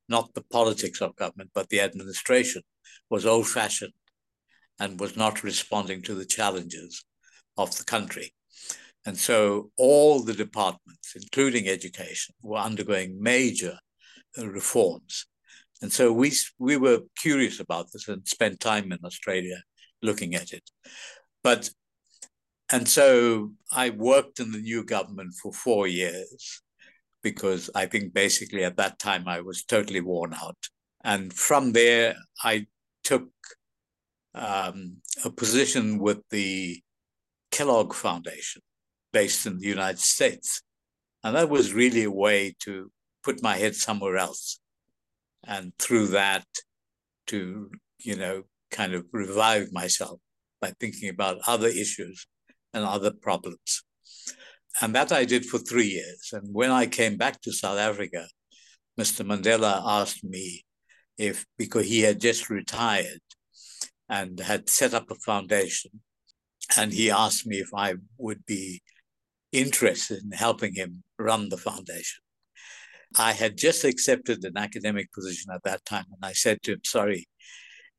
not 0.10 0.34
the 0.34 0.44
politics 0.44 1.02
of 1.02 1.16
government, 1.16 1.52
but 1.54 1.70
the 1.70 1.80
administration, 1.80 2.62
was 3.10 3.26
old 3.26 3.48
fashioned 3.48 3.94
and 4.80 5.00
was 5.00 5.16
not 5.16 5.44
responding 5.44 6.02
to 6.02 6.16
the 6.16 6.26
challenges 6.26 7.06
of 7.58 7.76
the 7.78 7.84
country. 7.84 8.34
And 9.06 9.18
so 9.18 9.72
all 9.78 10.24
the 10.24 10.34
departments, 10.34 11.14
including 11.16 11.68
education, 11.68 12.34
were 12.42 12.58
undergoing 12.58 13.22
major 13.22 13.78
uh, 14.38 14.48
reforms. 14.48 15.28
And 15.82 15.92
so 15.92 16.12
we, 16.12 16.32
we 16.58 16.78
were 16.78 17.02
curious 17.18 17.60
about 17.60 17.92
this 17.92 18.08
and 18.08 18.28
spent 18.28 18.60
time 18.60 18.92
in 18.92 19.00
Australia 19.04 19.62
looking 20.02 20.36
at 20.36 20.52
it. 20.52 20.70
But 21.44 21.70
and 22.72 22.88
so 22.88 23.52
I 23.72 23.92
worked 23.92 24.40
in 24.40 24.52
the 24.52 24.58
new 24.62 24.84
government 24.84 25.34
for 25.42 25.54
four 25.54 25.88
years 25.88 26.62
because 27.22 27.70
I 27.76 27.86
think 27.86 28.14
basically 28.14 28.64
at 28.64 28.78
that 28.78 29.00
time 29.00 29.28
I 29.28 29.42
was 29.42 29.64
totally 29.64 30.02
worn 30.02 30.34
out. 30.34 30.58
And 31.04 31.32
from 31.32 31.74
there, 31.74 32.16
I 32.44 32.66
took 33.04 33.30
um, 34.34 34.98
a 35.24 35.30
position 35.30 36.00
with 36.00 36.20
the 36.32 36.82
Kellogg 37.52 37.94
Foundation 37.94 38.62
based 39.14 39.46
in 39.46 39.60
the 39.60 39.68
United 39.68 40.00
States. 40.00 40.62
And 41.24 41.36
that 41.36 41.50
was 41.50 41.74
really 41.74 42.04
a 42.04 42.12
way 42.12 42.56
to 42.62 42.92
put 43.24 43.44
my 43.44 43.58
head 43.58 43.76
somewhere 43.76 44.18
else. 44.18 44.60
And 45.48 45.74
through 45.80 46.08
that, 46.08 46.46
to, 47.28 47.72
you 48.00 48.16
know, 48.16 48.44
kind 48.72 48.94
of 48.94 49.06
revive 49.12 49.72
myself 49.72 50.20
by 50.62 50.74
thinking 50.80 51.10
about 51.10 51.40
other 51.48 51.68
issues 51.68 52.28
and 52.74 52.84
other 52.84 53.12
problems. 53.12 53.84
And 54.82 54.94
that 54.96 55.12
I 55.12 55.26
did 55.26 55.46
for 55.46 55.58
three 55.58 55.88
years. 55.88 56.30
And 56.34 56.54
when 56.54 56.72
I 56.72 56.86
came 56.86 57.18
back 57.18 57.42
to 57.42 57.54
South 57.54 57.78
Africa, 57.78 58.28
Mr. 59.00 59.26
Mandela 59.26 59.82
asked 59.86 60.24
me 60.24 60.66
if, 61.18 61.46
because 61.58 61.86
he 61.86 62.02
had 62.02 62.20
just 62.20 62.50
retired 62.50 63.22
and 64.10 64.40
had 64.40 64.70
set 64.70 64.94
up 64.94 65.10
a 65.10 65.16
foundation, 65.16 65.92
and 66.78 66.94
he 66.94 67.10
asked 67.10 67.48
me 67.48 67.58
if 67.58 67.70
I 67.76 67.96
would 68.18 68.46
be 68.46 68.82
interested 69.52 70.24
in 70.24 70.32
helping 70.32 70.74
him 70.76 71.04
run 71.18 71.50
the 71.50 71.58
foundation. 71.58 72.22
I 73.18 73.32
had 73.34 73.58
just 73.58 73.84
accepted 73.84 74.44
an 74.44 74.58
academic 74.58 75.12
position 75.14 75.52
at 75.54 75.64
that 75.64 75.86
time, 75.86 76.06
and 76.12 76.24
I 76.24 76.34
said 76.34 76.62
to 76.64 76.74
him, 76.74 76.82
Sorry. 76.86 77.28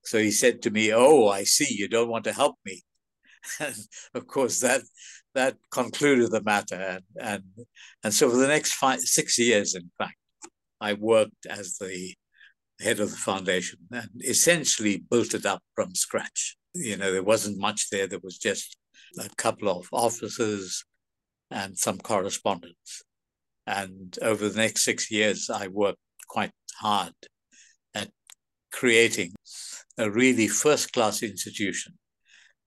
So 0.05 0.19
he 0.19 0.31
said 0.31 0.63
to 0.63 0.71
me, 0.71 0.93
Oh, 0.93 1.29
I 1.29 1.45
see, 1.45 1.75
you 1.75 1.89
don't 1.89 2.11
want 2.11 2.25
to 2.25 2.33
help 2.33 2.57
me. 2.65 2.83
And 3.61 3.77
of 4.15 4.27
course, 4.27 4.61
that 4.61 4.83
that 5.35 5.57
concluded 5.71 6.31
the 6.33 6.43
matter. 6.43 6.75
And, 6.75 7.05
and, 7.21 7.45
and 8.03 8.15
so 8.15 8.29
for 8.31 8.37
the 8.37 8.49
next 8.49 8.73
five, 8.73 9.01
six 9.01 9.39
years, 9.39 9.75
in 9.75 9.91
fact, 9.99 10.17
I 10.81 10.95
worked 10.95 11.47
as 11.49 11.77
the 11.79 12.15
head 12.81 13.01
of 13.01 13.11
the 13.11 13.17
foundation 13.17 13.79
and 13.93 14.09
essentially 14.25 15.03
built 15.11 15.35
it 15.35 15.47
up 15.47 15.63
from 15.75 15.95
scratch. 15.95 16.57
You 16.75 16.97
know, 16.97 17.13
there 17.13 17.23
wasn't 17.23 17.59
much 17.59 17.89
there. 17.91 18.07
There 18.07 18.19
was 18.23 18.39
just 18.39 18.77
a 19.19 19.29
couple 19.37 19.69
of 19.69 19.89
offices 19.93 20.85
and 21.51 21.79
some 21.79 21.99
correspondence. 21.99 23.03
And 23.67 24.17
over 24.23 24.49
the 24.49 24.59
next 24.59 24.85
six 24.85 25.11
years, 25.11 25.51
I 25.51 25.69
worked 25.69 25.99
quite 26.29 26.53
hard 26.79 27.15
at 27.95 28.11
creating 28.73 29.33
a 29.99 30.11
really 30.11 30.49
first 30.49 30.93
class 30.93 31.23
institution 31.23 31.95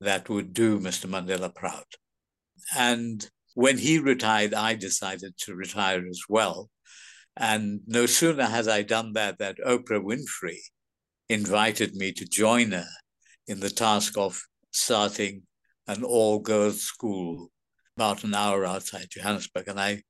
that 0.01 0.29
would 0.29 0.53
do 0.53 0.79
Mr. 0.79 1.07
Mandela 1.09 1.53
proud. 1.53 1.85
And 2.77 3.27
when 3.53 3.77
he 3.77 3.99
retired, 3.99 4.53
I 4.53 4.75
decided 4.75 5.33
to 5.39 5.55
retire 5.55 6.05
as 6.07 6.21
well. 6.27 6.69
And 7.37 7.81
no 7.87 8.05
sooner 8.05 8.45
had 8.45 8.67
I 8.67 8.81
done 8.81 9.13
that, 9.13 9.39
that 9.39 9.57
Oprah 9.65 10.03
Winfrey 10.03 10.59
invited 11.29 11.95
me 11.95 12.11
to 12.13 12.25
join 12.25 12.71
her 12.71 12.87
in 13.47 13.59
the 13.59 13.69
task 13.69 14.17
of 14.17 14.41
starting 14.71 15.43
an 15.87 16.03
all 16.03 16.39
girls 16.39 16.81
school 16.81 17.51
about 17.95 18.23
an 18.23 18.33
hour 18.33 18.65
outside 18.65 19.07
Johannesburg. 19.09 19.67
And 19.67 19.79
I 19.79 20.01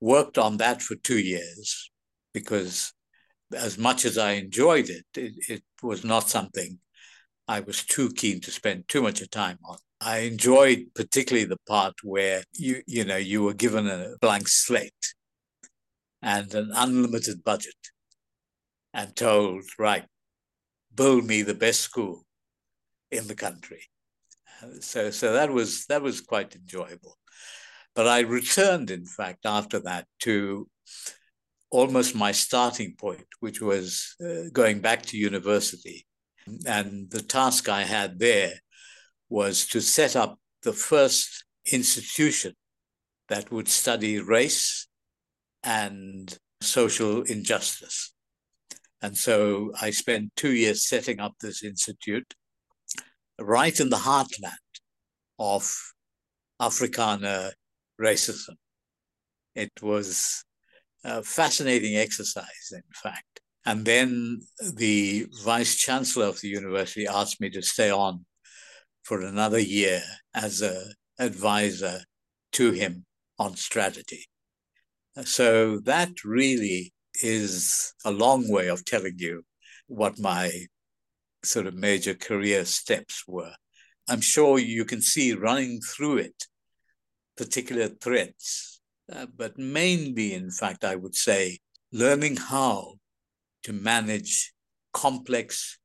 worked 0.00 0.38
on 0.38 0.58
that 0.58 0.82
for 0.82 0.94
two 0.96 1.18
years 1.18 1.90
because, 2.32 2.92
as 3.56 3.78
much 3.78 4.04
as 4.04 4.18
I 4.18 4.32
enjoyed 4.32 4.90
it, 4.90 5.06
it, 5.16 5.32
it 5.48 5.62
was 5.82 6.04
not 6.04 6.28
something 6.28 6.78
I 7.48 7.60
was 7.60 7.84
too 7.84 8.10
keen 8.10 8.40
to 8.42 8.50
spend 8.50 8.88
too 8.88 9.00
much 9.02 9.28
time 9.30 9.58
on. 9.64 9.78
I 10.00 10.18
enjoyed 10.18 10.88
particularly 10.94 11.46
the 11.46 11.56
part 11.66 11.94
where 12.04 12.44
you 12.52 12.82
you 12.86 13.04
know 13.04 13.16
you 13.16 13.42
were 13.42 13.54
given 13.54 13.88
a 13.88 14.14
blank 14.20 14.46
slate 14.48 15.14
and 16.22 16.52
an 16.54 16.70
unlimited 16.74 17.42
budget 17.42 17.74
and 18.94 19.16
told 19.16 19.64
right 19.78 20.04
build 20.94 21.24
me 21.24 21.42
the 21.42 21.54
best 21.54 21.80
school 21.80 22.24
in 23.10 23.26
the 23.26 23.34
country 23.34 23.82
so 24.80 25.10
so 25.10 25.32
that 25.32 25.50
was 25.50 25.86
that 25.86 26.02
was 26.02 26.20
quite 26.20 26.54
enjoyable 26.54 27.16
but 27.98 28.06
I 28.06 28.20
returned 28.20 28.92
in 28.92 29.06
fact 29.06 29.44
after 29.44 29.80
that 29.80 30.06
to 30.20 30.68
almost 31.68 32.14
my 32.14 32.30
starting 32.30 32.94
point 32.96 33.26
which 33.40 33.60
was 33.60 34.14
uh, 34.24 34.50
going 34.52 34.78
back 34.78 35.02
to 35.06 35.18
university 35.18 36.06
and 36.64 37.10
the 37.10 37.20
task 37.20 37.68
I 37.68 37.82
had 37.82 38.20
there 38.20 38.52
was 39.28 39.66
to 39.72 39.80
set 39.80 40.14
up 40.14 40.38
the 40.62 40.72
first 40.72 41.44
institution 41.72 42.54
that 43.30 43.50
would 43.50 43.66
study 43.66 44.20
race 44.20 44.86
and 45.64 46.38
social 46.60 47.22
injustice. 47.22 48.14
And 49.02 49.16
so 49.18 49.72
I 49.82 49.90
spent 49.90 50.36
two 50.36 50.54
years 50.54 50.88
setting 50.88 51.18
up 51.18 51.34
this 51.40 51.64
institute. 51.64 52.32
right 53.58 53.78
in 53.80 53.90
the 53.90 54.04
heartland 54.08 54.72
of 55.38 55.62
Afrikaner 56.60 57.52
racism. 58.00 58.56
It 59.54 59.72
was 59.82 60.44
a 61.04 61.22
fascinating 61.22 61.96
exercise, 61.96 62.72
in 62.72 62.82
fact. 62.94 63.40
And 63.66 63.84
then 63.84 64.40
the 64.74 65.26
vice 65.44 65.76
chancellor 65.76 66.26
of 66.26 66.40
the 66.40 66.48
university 66.48 67.06
asked 67.06 67.40
me 67.40 67.50
to 67.50 67.62
stay 67.62 67.90
on 67.90 68.24
for 69.02 69.20
another 69.20 69.58
year 69.58 70.02
as 70.34 70.60
an 70.62 70.92
advisor 71.18 72.00
to 72.52 72.72
him 72.72 73.04
on 73.38 73.56
strategy. 73.56 74.26
So 75.24 75.80
that 75.80 76.24
really 76.24 76.92
is 77.22 77.94
a 78.04 78.10
long 78.10 78.50
way 78.50 78.68
of 78.68 78.84
telling 78.84 79.14
you 79.16 79.44
what 79.86 80.18
my 80.18 80.50
sort 81.44 81.66
of 81.66 81.74
major 81.74 82.14
career 82.14 82.64
steps 82.64 83.24
were. 83.26 83.54
I'm 84.08 84.20
sure 84.20 84.58
you 84.58 84.84
can 84.84 85.00
see 85.00 85.32
running 85.32 85.80
through 85.80 86.18
it 86.18 86.44
particular 87.38 87.88
threats, 87.88 88.80
uh, 89.10 89.26
but 89.36 89.56
mainly, 89.56 90.34
in 90.34 90.50
fact, 90.50 90.84
I 90.84 90.96
would 90.96 91.14
say 91.14 91.58
learning 91.92 92.36
how 92.36 92.94
to 93.62 93.72
manage 93.72 94.52
complex, 94.92 95.78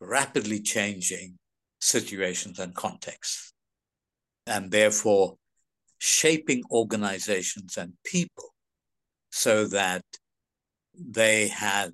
rapidly 0.00 0.60
changing 0.60 1.38
situations 1.80 2.58
and 2.58 2.74
contexts, 2.74 3.52
and 4.46 4.70
therefore 4.70 5.36
shaping 5.98 6.62
organizations 6.70 7.76
and 7.76 7.92
people 8.04 8.54
so 9.30 9.66
that 9.66 10.04
they 10.94 11.48
had 11.48 11.92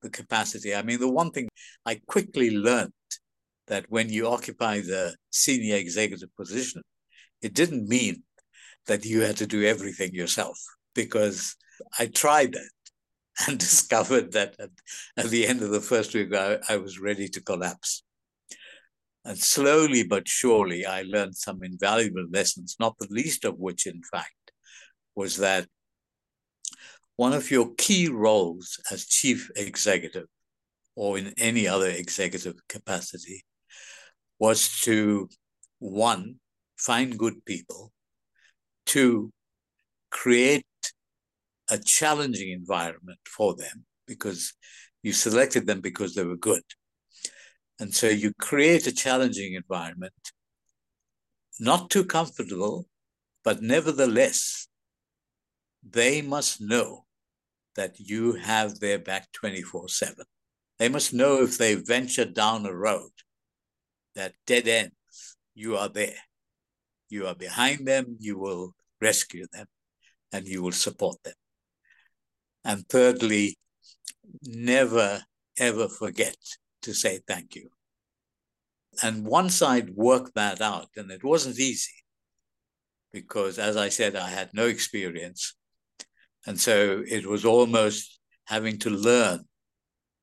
the 0.00 0.10
capacity. 0.10 0.74
I 0.74 0.82
mean, 0.82 1.00
the 1.00 1.10
one 1.10 1.32
thing 1.32 1.48
I 1.84 2.00
quickly 2.06 2.50
learned 2.56 2.92
that 3.66 3.86
when 3.88 4.08
you 4.10 4.28
occupy 4.28 4.80
the 4.80 5.16
senior 5.30 5.76
executive 5.76 6.34
position, 6.36 6.82
it 7.42 7.54
didn't 7.54 7.88
mean 7.88 8.22
that 8.86 9.04
you 9.04 9.20
had 9.20 9.36
to 9.38 9.46
do 9.46 9.64
everything 9.64 10.14
yourself, 10.14 10.58
because 10.94 11.56
I 11.98 12.06
tried 12.06 12.52
that 12.52 12.70
and 13.48 13.58
discovered 13.58 14.32
that 14.32 14.56
at, 14.58 14.70
at 15.16 15.30
the 15.30 15.46
end 15.46 15.62
of 15.62 15.70
the 15.70 15.80
first 15.80 16.14
week, 16.14 16.34
I, 16.34 16.58
I 16.68 16.76
was 16.76 16.98
ready 16.98 17.28
to 17.28 17.40
collapse. 17.40 18.02
And 19.24 19.38
slowly 19.38 20.02
but 20.02 20.26
surely, 20.26 20.84
I 20.84 21.02
learned 21.02 21.36
some 21.36 21.62
invaluable 21.62 22.26
lessons, 22.32 22.76
not 22.80 22.96
the 22.98 23.06
least 23.08 23.44
of 23.44 23.56
which, 23.58 23.86
in 23.86 24.02
fact, 24.10 24.52
was 25.14 25.36
that 25.36 25.66
one 27.16 27.32
of 27.32 27.50
your 27.50 27.72
key 27.76 28.08
roles 28.08 28.80
as 28.90 29.06
chief 29.06 29.50
executive 29.54 30.26
or 30.96 31.18
in 31.18 31.32
any 31.38 31.68
other 31.68 31.88
executive 31.88 32.56
capacity 32.68 33.44
was 34.38 34.80
to 34.80 35.28
one, 35.78 36.40
find 36.84 37.18
good 37.18 37.44
people, 37.44 37.92
to 38.86 39.30
create 40.10 40.66
a 41.70 41.78
challenging 41.78 42.50
environment 42.50 43.20
for 43.26 43.54
them 43.54 43.84
because 44.06 44.52
you 45.02 45.12
selected 45.12 45.66
them 45.66 45.80
because 45.80 46.14
they 46.14 46.24
were 46.24 46.36
good. 46.36 46.62
And 47.78 47.94
so 47.94 48.08
you 48.08 48.32
create 48.38 48.86
a 48.86 48.92
challenging 48.92 49.54
environment, 49.54 50.12
not 51.58 51.90
too 51.90 52.04
comfortable, 52.04 52.86
but 53.44 53.62
nevertheless, 53.62 54.68
they 55.82 56.22
must 56.22 56.60
know 56.60 57.06
that 57.74 57.98
you 57.98 58.34
have 58.34 58.78
their 58.78 58.98
back 58.98 59.32
24 59.32 59.88
7. 59.88 60.24
They 60.78 60.88
must 60.88 61.14
know 61.14 61.42
if 61.42 61.58
they 61.58 61.74
venture 61.74 62.24
down 62.24 62.66
a 62.66 62.74
road 62.74 63.10
that 64.14 64.34
dead 64.46 64.68
ends, 64.68 65.36
you 65.54 65.76
are 65.76 65.88
there. 65.88 66.14
You 67.12 67.26
are 67.26 67.34
behind 67.34 67.86
them, 67.86 68.16
you 68.20 68.38
will 68.38 68.74
rescue 68.98 69.46
them, 69.52 69.66
and 70.32 70.48
you 70.48 70.62
will 70.62 70.72
support 70.72 71.22
them. 71.22 71.34
And 72.64 72.88
thirdly, 72.88 73.58
never 74.42 75.22
ever 75.58 75.88
forget 75.88 76.38
to 76.80 76.94
say 76.94 77.20
thank 77.28 77.54
you. 77.54 77.68
And 79.02 79.26
once 79.26 79.60
I'd 79.60 79.90
worked 79.90 80.34
that 80.36 80.62
out, 80.62 80.88
and 80.96 81.10
it 81.10 81.22
wasn't 81.22 81.60
easy, 81.60 81.98
because 83.12 83.58
as 83.58 83.76
I 83.76 83.90
said, 83.90 84.16
I 84.16 84.30
had 84.30 84.48
no 84.54 84.64
experience. 84.64 85.54
And 86.46 86.58
so 86.58 87.04
it 87.06 87.26
was 87.26 87.44
almost 87.44 88.20
having 88.46 88.78
to 88.78 88.90
learn 88.90 89.40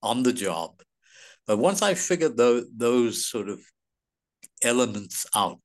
on 0.02 0.24
the 0.24 0.34
job. 0.34 0.82
But 1.46 1.60
once 1.60 1.84
I 1.84 1.94
figured 1.94 2.36
those, 2.36 2.66
those 2.76 3.28
sort 3.28 3.48
of 3.48 3.60
elements 4.64 5.28
out 5.36 5.60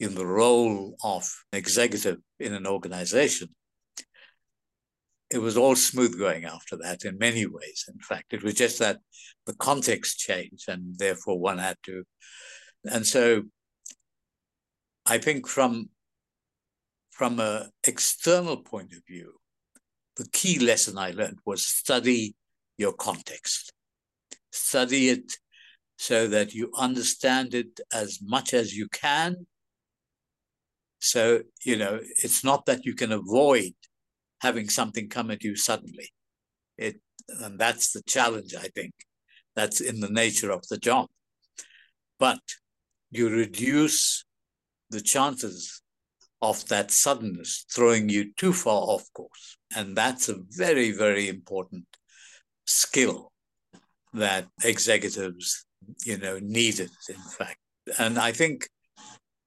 in 0.00 0.14
the 0.14 0.26
role 0.26 0.96
of 1.04 1.30
executive 1.52 2.16
in 2.40 2.54
an 2.54 2.66
organization, 2.66 3.48
it 5.30 5.38
was 5.38 5.56
all 5.56 5.76
smooth 5.76 6.18
going 6.18 6.44
after 6.46 6.76
that 6.78 7.04
in 7.04 7.18
many 7.18 7.46
ways. 7.46 7.84
In 7.86 8.00
fact, 8.00 8.32
it 8.32 8.42
was 8.42 8.54
just 8.54 8.78
that 8.80 8.98
the 9.46 9.54
context 9.54 10.18
changed, 10.18 10.68
and 10.68 10.98
therefore 10.98 11.38
one 11.38 11.58
had 11.58 11.76
to. 11.84 12.02
And 12.84 13.06
so, 13.06 13.42
I 15.06 15.18
think 15.18 15.46
from 15.46 15.90
from 17.10 17.38
an 17.38 17.70
external 17.86 18.56
point 18.56 18.92
of 18.92 19.02
view, 19.06 19.34
the 20.16 20.26
key 20.32 20.58
lesson 20.58 20.96
I 20.96 21.10
learned 21.10 21.38
was 21.44 21.66
study 21.66 22.34
your 22.78 22.94
context, 22.94 23.72
study 24.50 25.10
it 25.10 25.32
so 25.98 26.26
that 26.28 26.54
you 26.54 26.72
understand 26.74 27.54
it 27.54 27.78
as 27.92 28.20
much 28.22 28.54
as 28.54 28.74
you 28.74 28.88
can. 28.88 29.46
So 31.00 31.42
you 31.64 31.76
know, 31.76 32.00
it's 32.02 32.44
not 32.44 32.66
that 32.66 32.84
you 32.84 32.94
can 32.94 33.12
avoid 33.12 33.72
having 34.40 34.68
something 34.68 35.08
come 35.08 35.30
at 35.30 35.44
you 35.44 35.56
suddenly. 35.56 36.10
It 36.78 37.00
and 37.40 37.58
that's 37.58 37.92
the 37.92 38.02
challenge, 38.06 38.54
I 38.54 38.68
think. 38.74 38.92
That's 39.54 39.80
in 39.80 40.00
the 40.00 40.10
nature 40.10 40.50
of 40.50 40.66
the 40.68 40.78
job. 40.78 41.08
But 42.18 42.40
you 43.10 43.28
reduce 43.28 44.24
the 44.90 45.00
chances 45.00 45.82
of 46.42 46.66
that 46.68 46.90
suddenness 46.90 47.66
throwing 47.72 48.08
you 48.08 48.32
too 48.36 48.52
far 48.52 48.82
off 48.82 49.04
course. 49.12 49.58
And 49.76 49.96
that's 49.96 50.28
a 50.28 50.36
very, 50.50 50.90
very 50.92 51.28
important 51.28 51.84
skill 52.66 53.32
that 54.14 54.46
executives, 54.64 55.64
you 56.04 56.18
know, 56.18 56.38
needed, 56.40 56.90
in 57.08 57.22
fact. 57.38 57.58
And 57.98 58.18
I 58.18 58.32
think 58.32 58.68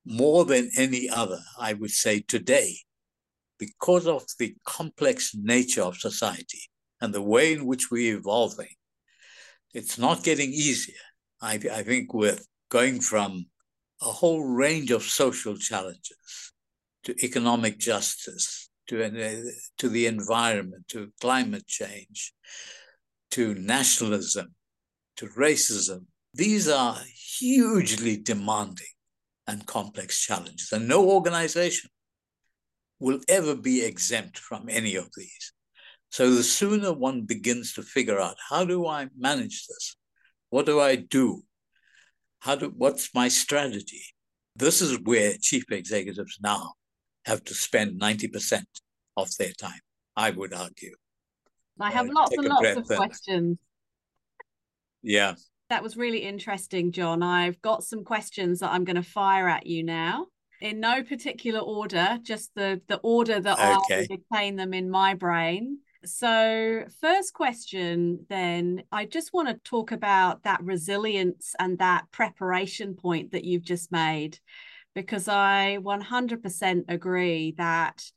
more 0.05 0.45
than 0.45 0.69
any 0.77 1.09
other, 1.09 1.39
I 1.59 1.73
would 1.73 1.91
say 1.91 2.21
today, 2.21 2.77
because 3.57 4.07
of 4.07 4.23
the 4.39 4.55
complex 4.65 5.33
nature 5.35 5.83
of 5.83 5.97
society 5.97 6.61
and 6.99 7.13
the 7.13 7.21
way 7.21 7.53
in 7.53 7.65
which 7.65 7.89
we're 7.89 8.17
evolving, 8.17 8.75
it's 9.73 9.97
not 9.97 10.23
getting 10.23 10.51
easier. 10.51 10.95
I, 11.41 11.53
I 11.71 11.83
think 11.83 12.13
with 12.13 12.45
going 12.69 12.99
from 12.99 13.45
a 14.01 14.05
whole 14.05 14.43
range 14.43 14.91
of 14.91 15.03
social 15.03 15.55
challenges 15.55 16.53
to 17.03 17.15
economic 17.23 17.79
justice, 17.79 18.69
to, 18.87 19.03
uh, 19.03 19.41
to 19.77 19.89
the 19.89 20.07
environment, 20.07 20.87
to 20.89 21.11
climate 21.21 21.67
change, 21.67 22.33
to 23.31 23.53
nationalism, 23.55 24.53
to 25.17 25.27
racism. 25.27 26.05
These 26.33 26.67
are 26.67 26.97
hugely 27.39 28.17
demanding 28.17 28.85
and 29.47 29.65
complex 29.65 30.19
challenges, 30.19 30.71
and 30.71 30.88
no 30.88 31.10
organization 31.10 31.89
will 32.99 33.19
ever 33.27 33.56
be 33.56 33.84
exempt 33.84 34.38
from 34.38 34.69
any 34.69 34.95
of 34.95 35.10
these. 35.17 35.53
So 36.10 36.29
the 36.29 36.43
sooner 36.43 36.93
one 36.93 37.23
begins 37.23 37.73
to 37.73 37.82
figure 37.82 38.19
out 38.19 38.38
how 38.49 38.65
do 38.65 38.88
I 38.88 39.08
manage 39.17 39.65
this? 39.67 39.95
What 40.49 40.65
do 40.65 40.79
I 40.79 40.95
do? 40.95 41.43
How 42.39 42.56
do 42.56 42.71
what's 42.77 43.13
my 43.13 43.27
strategy? 43.27 44.03
This 44.56 44.82
is 44.82 44.99
where 44.99 45.34
chief 45.41 45.65
executives 45.71 46.38
now 46.41 46.73
have 47.25 47.43
to 47.45 47.53
spend 47.53 47.99
90% 47.99 48.63
of 49.17 49.29
their 49.38 49.53
time, 49.53 49.79
I 50.15 50.29
would 50.29 50.53
argue. 50.53 50.95
I 51.79 51.91
have 51.91 52.08
uh, 52.08 52.13
lots 52.13 52.38
and 52.38 52.45
lots 52.45 52.75
of 52.75 52.86
questions. 52.86 53.58
Yeah. 55.01 55.36
That 55.73 55.81
was 55.81 55.97
really 55.97 56.19
interesting, 56.19 56.91
John. 56.91 57.23
I've 57.23 57.59
got 57.63 57.83
some 57.83 58.03
questions 58.03 58.59
that 58.59 58.69
I'm 58.69 58.83
going 58.83 58.95
to 58.95 59.01
fire 59.01 59.49
at 59.49 59.65
you 59.65 59.83
now 59.83 60.27
in 60.62 60.79
no 60.79 61.01
particular 61.01 61.62
order, 61.62 62.19
just 62.21 62.51
the 62.53 62.79
the 62.88 62.97
order 62.97 63.39
that 63.39 63.57
okay. 63.89 64.05
I 64.07 64.17
retain 64.31 64.55
them 64.55 64.75
in 64.75 64.88
my 64.88 65.15
brain. 65.15 65.79
So, 66.05 66.83
first 67.01 67.33
question, 67.33 68.27
then, 68.29 68.83
I 68.91 69.07
just 69.07 69.33
want 69.33 69.47
to 69.47 69.55
talk 69.67 69.91
about 69.91 70.43
that 70.43 70.62
resilience 70.62 71.55
and 71.57 71.79
that 71.79 72.05
preparation 72.12 72.93
point 72.93 73.31
that 73.31 73.43
you've 73.43 73.63
just 73.63 73.91
made, 73.91 74.38
because 74.93 75.27
I 75.27 75.79
100% 75.81 76.83
agree 76.88 77.55
that 77.57 78.12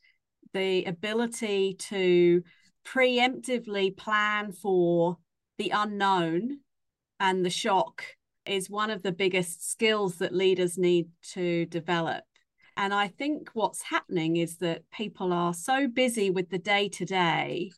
the 0.53 0.85
ability 0.85 1.77
to 1.89 2.43
preemptively 2.85 3.97
plan 3.97 4.53
for 4.53 5.17
the 5.57 5.71
unknown 5.71 6.59
and 7.21 7.45
the 7.45 7.51
shock 7.51 8.05
is 8.45 8.71
one 8.71 8.91
of 8.91 9.03
the 9.03 9.13
biggest 9.13 9.69
skills 9.69 10.17
that 10.17 10.35
leaders 10.35 10.79
need 10.79 11.09
to 11.33 11.67
develop. 11.67 12.25
And 12.77 12.93
I 12.93 13.09
think 13.09 13.51
what's 13.55 13.83
happening 13.83 14.37
is 14.37 14.59
that 14.59 14.83
people 14.93 15.33
are 15.33 15.55
so 15.55 15.89
busy 15.89 16.31
with 16.31 16.51
the 16.51 16.59
day 16.59 16.89
to 16.91 17.05
day 17.05 17.71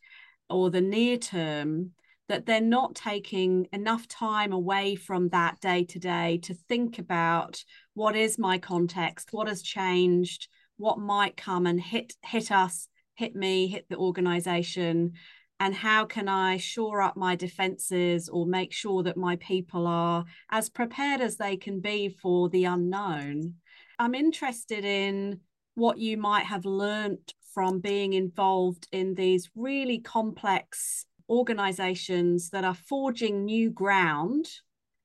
or 0.50 0.70
the 0.70 0.80
near 0.80 1.16
term 1.16 1.92
that 2.28 2.44
they're 2.44 2.60
not 2.60 2.94
taking 2.94 3.66
enough 3.72 4.06
time 4.06 4.52
away 4.52 4.94
from 4.94 5.28
that 5.30 5.58
day 5.60 5.84
to 5.84 5.98
day 5.98 6.38
to 6.42 6.52
think 6.52 6.98
about 6.98 7.64
what 7.94 8.14
is 8.16 8.38
my 8.38 8.58
context, 8.58 9.28
what 9.32 9.48
has 9.48 9.62
changed, 9.62 10.48
what 10.76 10.98
might 10.98 11.36
come 11.36 11.66
and 11.66 11.80
hit 11.80 12.12
hit 12.22 12.52
us, 12.52 12.88
hit 13.14 13.34
me, 13.34 13.66
hit 13.66 13.86
the 13.88 13.96
organization, 13.96 15.12
and 15.60 15.74
how 15.74 16.04
can 16.04 16.28
I 16.28 16.56
shore 16.56 17.02
up 17.02 17.16
my 17.16 17.34
defenses 17.34 18.28
or 18.28 18.46
make 18.46 18.72
sure 18.72 19.02
that 19.02 19.16
my 19.16 19.36
people 19.36 19.86
are 19.86 20.24
as 20.50 20.68
prepared 20.68 21.20
as 21.20 21.36
they 21.36 21.56
can 21.56 21.80
be 21.80 22.08
for 22.08 22.48
the 22.48 22.64
unknown. 22.64 23.54
I'm 23.98 24.14
interested 24.14 24.84
in 24.84 25.40
what 25.74 25.98
you 25.98 26.16
might 26.16 26.44
have 26.44 26.64
learned 26.64 27.34
from 27.52 27.80
being 27.80 28.12
involved 28.12 28.86
in 28.92 29.14
these 29.14 29.50
really 29.56 29.98
complex 29.98 31.06
organizations 31.28 32.50
that 32.50 32.64
are 32.64 32.74
forging 32.74 33.44
new 33.44 33.70
ground 33.70 34.48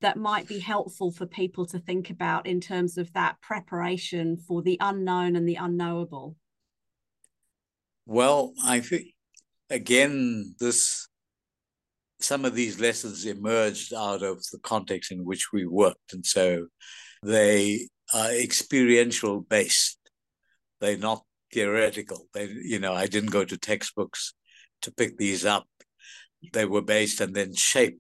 that 0.02 0.18
might 0.18 0.48
be 0.48 0.60
helpful 0.60 1.12
for 1.12 1.26
people 1.26 1.66
to 1.66 1.80
think 1.80 2.10
about 2.10 2.46
in 2.46 2.60
terms 2.60 2.98
of 2.98 3.12
that 3.14 3.40
preparation 3.42 4.38
for 4.38 4.62
the 4.62 4.78
unknown 4.82 5.36
and 5.36 5.48
the 5.48 5.56
unknowable? 5.56 6.36
Well, 8.06 8.54
I 8.64 8.82
think 8.82 9.13
again, 9.70 10.56
this 10.60 11.08
some 12.20 12.46
of 12.46 12.56
these 12.56 12.80
lessons 12.80 13.26
emerged 13.26 13.94
out 13.94 14.24
of 14.24 14.42
the 14.52 14.60
context 14.60 15.12
in 15.12 15.26
which 15.26 15.52
we 15.52 15.66
worked, 15.66 16.14
and 16.14 16.26
so 16.26 16.68
they 17.22 17.88
are 18.14 18.32
experiential 18.32 19.42
based. 19.42 19.98
They're 20.80 20.98
not 20.98 21.24
theoretical. 21.54 22.28
They, 22.34 22.50
you 22.50 22.80
know, 22.80 22.94
I 22.94 23.08
didn't 23.08 23.32
go 23.32 23.46
to 23.46 23.58
textbooks 23.58 24.34
to 24.82 24.92
pick 24.92 25.18
these 25.18 25.46
up 25.46 25.66
they 26.52 26.66
were 26.66 26.82
based 26.82 27.22
and 27.22 27.34
then 27.34 27.54
shaped 27.56 28.00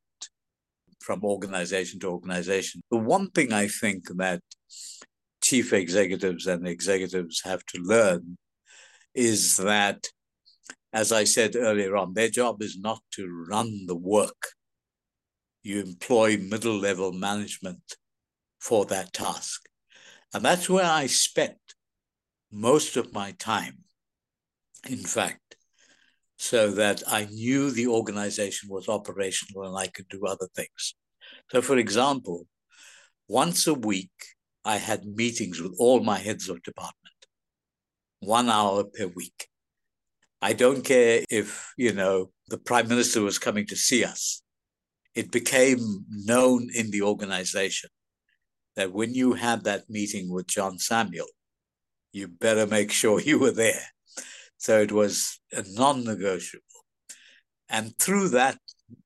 from 0.99 1.23
organization 1.23 1.99
to 1.99 2.07
organization. 2.07 2.81
The 2.91 2.97
one 2.97 3.29
thing 3.29 3.53
I 3.53 3.67
think 3.67 4.05
that 4.17 4.41
chief 5.41 5.73
executives 5.73 6.47
and 6.47 6.67
executives 6.67 7.41
have 7.43 7.63
to 7.67 7.81
learn 7.81 8.37
is 9.13 9.57
that, 9.57 10.07
as 10.93 11.11
I 11.11 11.23
said 11.23 11.55
earlier 11.55 11.95
on, 11.97 12.13
their 12.13 12.29
job 12.29 12.61
is 12.61 12.77
not 12.77 13.01
to 13.13 13.27
run 13.49 13.85
the 13.87 13.95
work. 13.95 14.53
You 15.63 15.81
employ 15.81 16.37
middle 16.37 16.77
level 16.77 17.11
management 17.11 17.95
for 18.59 18.85
that 18.85 19.13
task. 19.13 19.61
And 20.33 20.43
that's 20.43 20.69
where 20.69 20.85
I 20.85 21.07
spent 21.07 21.57
most 22.51 22.97
of 22.97 23.13
my 23.13 23.31
time, 23.31 23.79
in 24.87 24.99
fact 24.99 25.53
so 26.43 26.71
that 26.71 27.01
I 27.07 27.23
knew 27.25 27.71
the 27.71 27.87
organization 27.87 28.67
was 28.69 28.89
operational 28.89 29.65
and 29.65 29.77
I 29.77 29.87
could 29.87 30.09
do 30.09 30.25
other 30.25 30.49
things. 30.53 30.93
So, 31.49 31.61
for 31.61 31.77
example, 31.77 32.47
once 33.29 33.65
a 33.65 33.73
week, 33.73 34.11
I 34.65 34.75
had 34.75 35.05
meetings 35.05 35.61
with 35.61 35.73
all 35.79 36.01
my 36.01 36.17
heads 36.17 36.49
of 36.49 36.61
department, 36.63 37.15
one 38.19 38.49
hour 38.49 38.83
per 38.83 39.07
week. 39.07 39.47
I 40.43 40.53
don't 40.53 40.83
care 40.83 41.23
if, 41.29 41.73
you 41.77 41.93
know, 41.93 42.31
the 42.49 42.57
prime 42.57 42.87
minister 42.87 43.21
was 43.21 43.39
coming 43.39 43.65
to 43.67 43.75
see 43.75 44.03
us. 44.03 44.41
It 45.15 45.31
became 45.31 45.79
known 46.09 46.69
in 46.75 46.91
the 46.91 47.03
organization 47.03 47.89
that 48.75 48.91
when 48.91 49.13
you 49.13 49.33
had 49.33 49.63
that 49.63 49.89
meeting 49.89 50.31
with 50.31 50.47
John 50.47 50.79
Samuel, 50.79 51.27
you 52.11 52.27
better 52.27 52.67
make 52.67 52.91
sure 52.91 53.19
you 53.21 53.39
were 53.39 53.51
there 53.51 53.85
so 54.63 54.79
it 54.79 54.93
was 54.93 55.41
a 55.51 55.61
non 55.67 56.05
negotiable. 56.05 56.63
And 57.67 57.97
through 57.99 58.29
that 58.29 58.57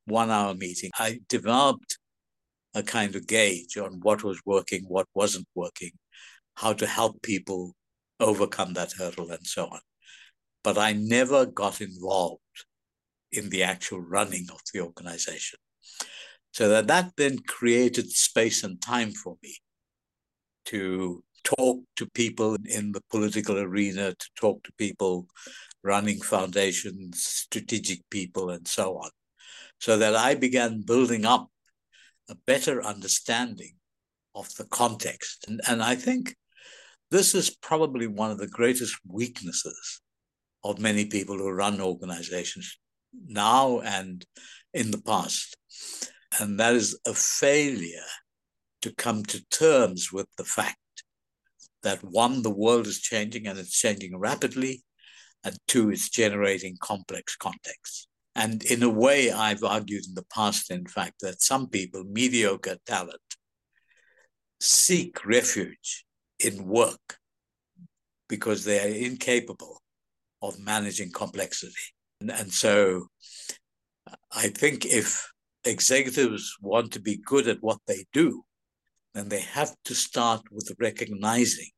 one 0.06 0.30
hour 0.30 0.54
meeting, 0.54 0.92
I 1.00 1.22
developed 1.30 1.98
a 2.76 2.84
kind 2.84 3.16
of 3.16 3.26
gauge 3.26 3.76
on 3.76 4.00
what 4.04 4.24
was 4.24 4.40
working, 4.46 4.84
what 4.88 5.08
wasn't 5.16 5.48
working, 5.56 5.94
how 6.54 6.74
to 6.74 6.86
help 6.86 7.24
people 7.24 7.76
overcome 8.20 8.74
that 8.74 8.94
hurdle, 9.00 9.32
and 9.32 9.48
so 9.48 9.66
on. 9.66 9.80
But 10.64 10.78
I 10.78 10.94
never 10.94 11.46
got 11.46 11.82
involved 11.82 12.42
in 13.32 13.50
the 13.50 13.64
actual 13.64 14.02
running 14.02 14.48
of 14.52 14.60
the 14.74 14.82
organization. 14.82 15.60
So 16.54 16.70
that, 16.70 16.88
that 16.88 17.12
then 17.18 17.40
created 17.48 18.10
space 18.12 18.64
and 18.64 18.82
time 18.82 19.12
for 19.12 19.38
me 19.44 19.56
to 20.66 21.24
talk 21.44 21.84
to 21.96 22.10
people 22.14 22.58
in 22.66 22.92
the 22.92 23.04
political 23.10 23.58
arena, 23.58 24.14
to 24.14 24.30
talk 24.36 24.64
to 24.64 24.72
people 24.78 25.28
running 25.84 26.20
foundations, 26.20 27.24
strategic 27.24 28.00
people, 28.10 28.50
and 28.50 28.68
so 28.68 28.98
on. 28.98 29.10
So 29.80 29.98
that 29.98 30.16
I 30.16 30.36
began 30.36 30.82
building 30.82 31.26
up 31.26 31.50
a 32.30 32.36
better 32.46 32.84
understanding 32.84 33.76
of 34.36 34.54
the 34.56 34.66
context. 34.66 35.46
And, 35.48 35.62
and 35.68 35.82
I 35.82 35.96
think 35.96 36.36
this 37.12 37.34
is 37.34 37.56
probably 37.56 38.08
one 38.08 38.32
of 38.32 38.38
the 38.38 38.48
greatest 38.48 38.98
weaknesses 39.08 40.02
of 40.70 40.80
many 40.80 41.06
people 41.06 41.38
who 41.38 41.50
run 41.50 41.80
organizations 41.80 42.78
now 43.26 43.80
and 43.80 44.26
in 44.74 44.92
the 44.92 45.02
past. 45.02 45.56
And 46.40 46.60
that 46.60 46.76
is 46.76 47.00
a 47.06 47.14
failure 47.14 48.12
to 48.82 48.94
come 48.96 49.24
to 49.24 49.46
terms 49.50 50.12
with 50.12 50.28
the 50.38 50.44
fact 50.44 50.78
that 51.84 52.04
one, 52.04 52.42
the 52.42 52.50
world 52.50 52.86
is 52.86 53.00
changing 53.00 53.48
and 53.48 53.58
it's 53.58 53.80
changing 53.80 54.18
rapidly, 54.20 54.84
and 55.44 55.58
two, 55.68 55.90
it's 55.90 56.10
generating 56.10 56.76
complex 56.82 57.36
contexts. 57.36 58.08
And 58.36 58.64
in 58.64 58.84
a 58.84 58.90
way, 58.90 59.32
I've 59.32 59.64
argued 59.64 60.06
in 60.08 60.14
the 60.14 60.26
past, 60.34 60.70
in 60.70 60.86
fact, 60.86 61.22
that 61.22 61.42
some 61.42 61.70
people, 61.70 62.04
mediocre 62.04 62.78
talent, 62.86 63.22
seek 64.60 65.26
refuge 65.26 66.06
in 66.40 66.66
work 66.66 67.18
because 68.28 68.66
they 68.66 68.80
are 68.80 69.06
incapable 69.06 69.82
of 70.42 70.60
managing 70.60 71.12
complexity. 71.12 71.74
And, 72.22 72.32
and 72.32 72.52
so 72.52 73.08
I 74.32 74.48
think 74.48 74.86
if 74.86 75.30
executives 75.64 76.56
want 76.62 76.94
to 76.94 77.00
be 77.00 77.18
good 77.26 77.48
at 77.48 77.62
what 77.62 77.80
they 77.88 78.06
do, 78.14 78.44
then 79.14 79.30
they 79.30 79.42
have 79.42 79.76
to 79.86 79.96
start 79.96 80.42
with 80.52 80.72
recognizing 80.80 81.70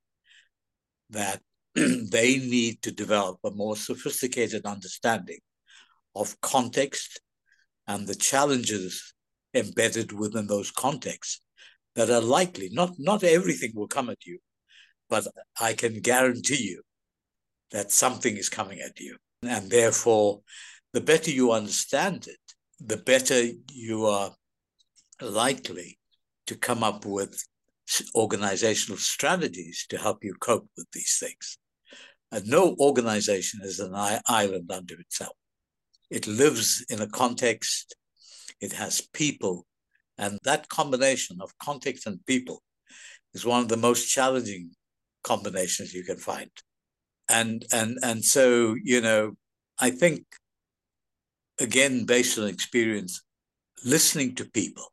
that 1.09 1.41
they 1.75 2.37
need 2.37 2.81
to 2.81 2.91
develop 2.91 3.37
a 3.43 3.51
more 3.51 3.75
sophisticated 3.75 4.65
understanding 4.65 5.39
of 6.15 6.39
context 6.41 7.21
and 7.87 8.07
the 8.07 8.15
challenges 8.15 9.13
embedded 9.53 10.11
within 10.11 10.47
those 10.47 10.71
contexts 10.71 11.41
that 11.95 12.09
are 12.09 12.21
likely 12.21 12.69
not 12.71 12.91
not 12.99 13.23
everything 13.23 13.71
will 13.73 13.87
come 13.87 14.09
at 14.09 14.25
you 14.25 14.37
but 15.09 15.25
i 15.59 15.73
can 15.73 15.99
guarantee 15.99 16.61
you 16.61 16.81
that 17.71 17.91
something 17.91 18.37
is 18.37 18.49
coming 18.49 18.79
at 18.79 18.99
you 18.99 19.17
and 19.43 19.69
therefore 19.69 20.41
the 20.93 21.01
better 21.01 21.31
you 21.31 21.51
understand 21.51 22.27
it 22.27 22.39
the 22.79 22.97
better 22.97 23.41
you 23.71 24.05
are 24.05 24.31
likely 25.21 25.97
to 26.47 26.55
come 26.55 26.83
up 26.83 27.05
with 27.05 27.43
organizational 28.15 28.97
strategies 28.97 29.85
to 29.89 29.97
help 29.97 30.23
you 30.23 30.33
cope 30.39 30.67
with 30.77 30.87
these 30.93 31.17
things. 31.19 31.57
And 32.31 32.47
no 32.47 32.75
organization 32.79 33.61
is 33.63 33.79
an 33.79 33.93
island 34.27 34.71
unto 34.71 34.95
itself. 34.99 35.33
It 36.09 36.27
lives 36.27 36.85
in 36.89 37.01
a 37.01 37.07
context, 37.07 37.95
it 38.61 38.73
has 38.73 39.01
people, 39.13 39.65
and 40.17 40.37
that 40.43 40.69
combination 40.69 41.37
of 41.41 41.57
context 41.59 42.05
and 42.05 42.23
people 42.25 42.61
is 43.33 43.45
one 43.45 43.61
of 43.61 43.69
the 43.69 43.77
most 43.77 44.09
challenging 44.09 44.71
combinations 45.23 45.93
you 45.93 46.03
can 46.03 46.17
find. 46.17 46.49
And 47.29 47.65
and 47.71 47.97
and 48.01 48.25
so, 48.25 48.75
you 48.83 49.01
know, 49.01 49.33
I 49.79 49.91
think 49.91 50.23
again, 51.59 52.05
based 52.05 52.37
on 52.39 52.47
experience, 52.47 53.21
listening 53.85 54.35
to 54.35 54.45
people 54.45 54.85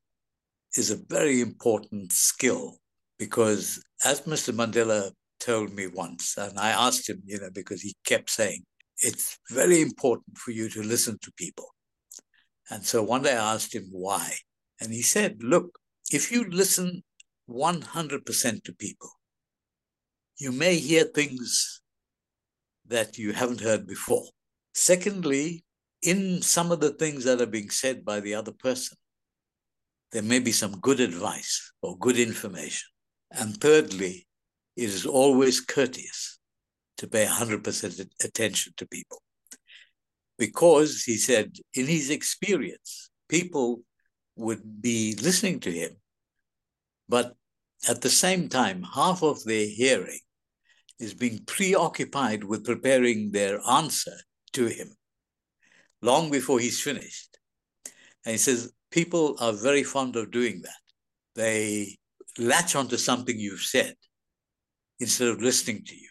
is 0.76 0.90
a 0.90 1.00
very 1.08 1.40
important 1.40 2.12
skill 2.12 2.78
because, 3.18 3.82
as 4.04 4.22
Mr. 4.22 4.52
Mandela 4.54 5.10
told 5.40 5.72
me 5.72 5.86
once, 5.86 6.36
and 6.36 6.58
I 6.58 6.70
asked 6.70 7.08
him, 7.08 7.22
you 7.24 7.40
know, 7.40 7.50
because 7.54 7.82
he 7.82 7.94
kept 8.04 8.30
saying, 8.30 8.62
it's 8.98 9.38
very 9.50 9.80
important 9.80 10.36
for 10.38 10.50
you 10.50 10.68
to 10.70 10.82
listen 10.82 11.18
to 11.22 11.32
people. 11.36 11.66
And 12.70 12.84
so 12.84 13.02
one 13.02 13.22
day 13.22 13.32
I 13.32 13.54
asked 13.54 13.74
him 13.74 13.86
why. 13.90 14.32
And 14.80 14.92
he 14.92 15.02
said, 15.02 15.42
look, 15.42 15.78
if 16.10 16.32
you 16.32 16.48
listen 16.50 17.02
100% 17.48 18.62
to 18.64 18.72
people, 18.74 19.10
you 20.38 20.52
may 20.52 20.76
hear 20.76 21.04
things 21.04 21.80
that 22.88 23.18
you 23.18 23.32
haven't 23.32 23.60
heard 23.60 23.86
before. 23.86 24.24
Secondly, 24.74 25.64
in 26.02 26.42
some 26.42 26.70
of 26.70 26.80
the 26.80 26.90
things 26.90 27.24
that 27.24 27.40
are 27.40 27.46
being 27.46 27.70
said 27.70 28.04
by 28.04 28.20
the 28.20 28.34
other 28.34 28.52
person, 28.52 28.96
there 30.12 30.22
may 30.22 30.38
be 30.38 30.52
some 30.52 30.78
good 30.80 31.00
advice 31.00 31.72
or 31.82 31.98
good 31.98 32.18
information. 32.18 32.88
And 33.32 33.60
thirdly, 33.60 34.26
it 34.76 34.84
is 34.84 35.06
always 35.06 35.60
courteous 35.60 36.38
to 36.98 37.08
pay 37.08 37.26
100% 37.26 38.08
attention 38.22 38.72
to 38.76 38.86
people. 38.86 39.22
Because 40.38 41.02
he 41.02 41.16
said, 41.16 41.56
in 41.74 41.86
his 41.86 42.10
experience, 42.10 43.10
people 43.28 43.82
would 44.36 44.82
be 44.82 45.16
listening 45.20 45.60
to 45.60 45.72
him, 45.72 45.96
but 47.08 47.34
at 47.88 48.02
the 48.02 48.10
same 48.10 48.48
time, 48.48 48.82
half 48.82 49.22
of 49.22 49.42
their 49.44 49.66
hearing 49.66 50.20
is 50.98 51.14
being 51.14 51.40
preoccupied 51.46 52.44
with 52.44 52.64
preparing 52.64 53.30
their 53.30 53.60
answer 53.68 54.16
to 54.52 54.66
him 54.66 54.96
long 56.02 56.30
before 56.30 56.58
he's 56.58 56.80
finished. 56.80 57.38
And 58.24 58.32
he 58.32 58.38
says, 58.38 58.72
people 58.90 59.36
are 59.40 59.52
very 59.52 59.82
fond 59.82 60.16
of 60.16 60.30
doing 60.30 60.62
that. 60.62 60.80
They 61.34 61.98
latch 62.38 62.74
onto 62.74 62.96
something 62.96 63.38
you've 63.38 63.60
said 63.60 63.94
instead 65.00 65.28
of 65.28 65.42
listening 65.42 65.84
to 65.84 65.94
you, 65.94 66.08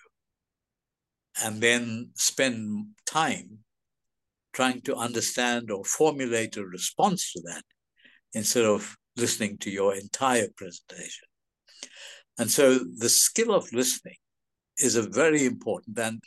and 1.43 1.59
then 1.59 2.11
spend 2.15 2.85
time 3.05 3.59
trying 4.53 4.81
to 4.81 4.95
understand 4.95 5.71
or 5.71 5.83
formulate 5.83 6.55
a 6.57 6.65
response 6.65 7.33
to 7.33 7.41
that 7.41 7.63
instead 8.33 8.65
of 8.65 8.95
listening 9.17 9.57
to 9.57 9.71
your 9.71 9.95
entire 9.95 10.47
presentation. 10.55 11.27
And 12.37 12.51
so 12.51 12.79
the 12.97 13.09
skill 13.09 13.53
of 13.53 13.71
listening 13.73 14.17
is 14.77 14.95
a 14.95 15.01
very 15.01 15.45
important, 15.45 15.97
and 15.99 16.21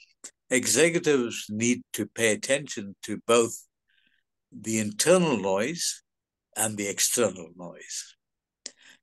executives 0.50 1.46
need 1.48 1.82
to 1.92 2.06
pay 2.06 2.32
attention 2.32 2.96
to 3.02 3.20
both 3.26 3.66
the 4.52 4.78
internal 4.78 5.36
noise 5.36 6.02
and 6.56 6.76
the 6.76 6.88
external 6.88 7.50
noise. 7.56 8.16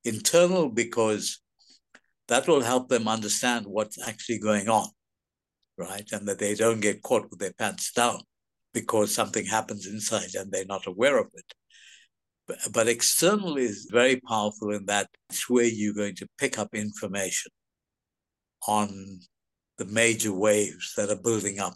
Internal, 0.03 0.69
because 0.69 1.41
that 2.27 2.47
will 2.47 2.61
help 2.61 2.89
them 2.89 3.07
understand 3.07 3.65
what's 3.67 4.01
actually 4.07 4.39
going 4.39 4.67
on, 4.67 4.87
right? 5.77 6.07
And 6.11 6.27
that 6.27 6.39
they 6.39 6.55
don't 6.55 6.79
get 6.79 7.03
caught 7.03 7.29
with 7.29 7.39
their 7.39 7.53
pants 7.53 7.91
down 7.91 8.21
because 8.73 9.13
something 9.13 9.45
happens 9.45 9.87
inside 9.87 10.33
and 10.35 10.51
they're 10.51 10.65
not 10.65 10.87
aware 10.87 11.17
of 11.17 11.27
it. 11.33 11.53
But, 12.71 12.87
external 12.87 13.57
is 13.57 13.87
very 13.91 14.21
powerful 14.21 14.71
in 14.71 14.85
that 14.85 15.09
it's 15.29 15.49
where 15.49 15.65
you're 15.65 15.95
going 15.95 16.15
to 16.17 16.27
pick 16.37 16.59
up 16.59 16.75
information 16.75 17.51
on 18.67 19.19
the 19.77 19.85
major 19.85 20.33
waves 20.33 20.93
that 20.95 21.09
are 21.09 21.21
building 21.21 21.59
up 21.59 21.75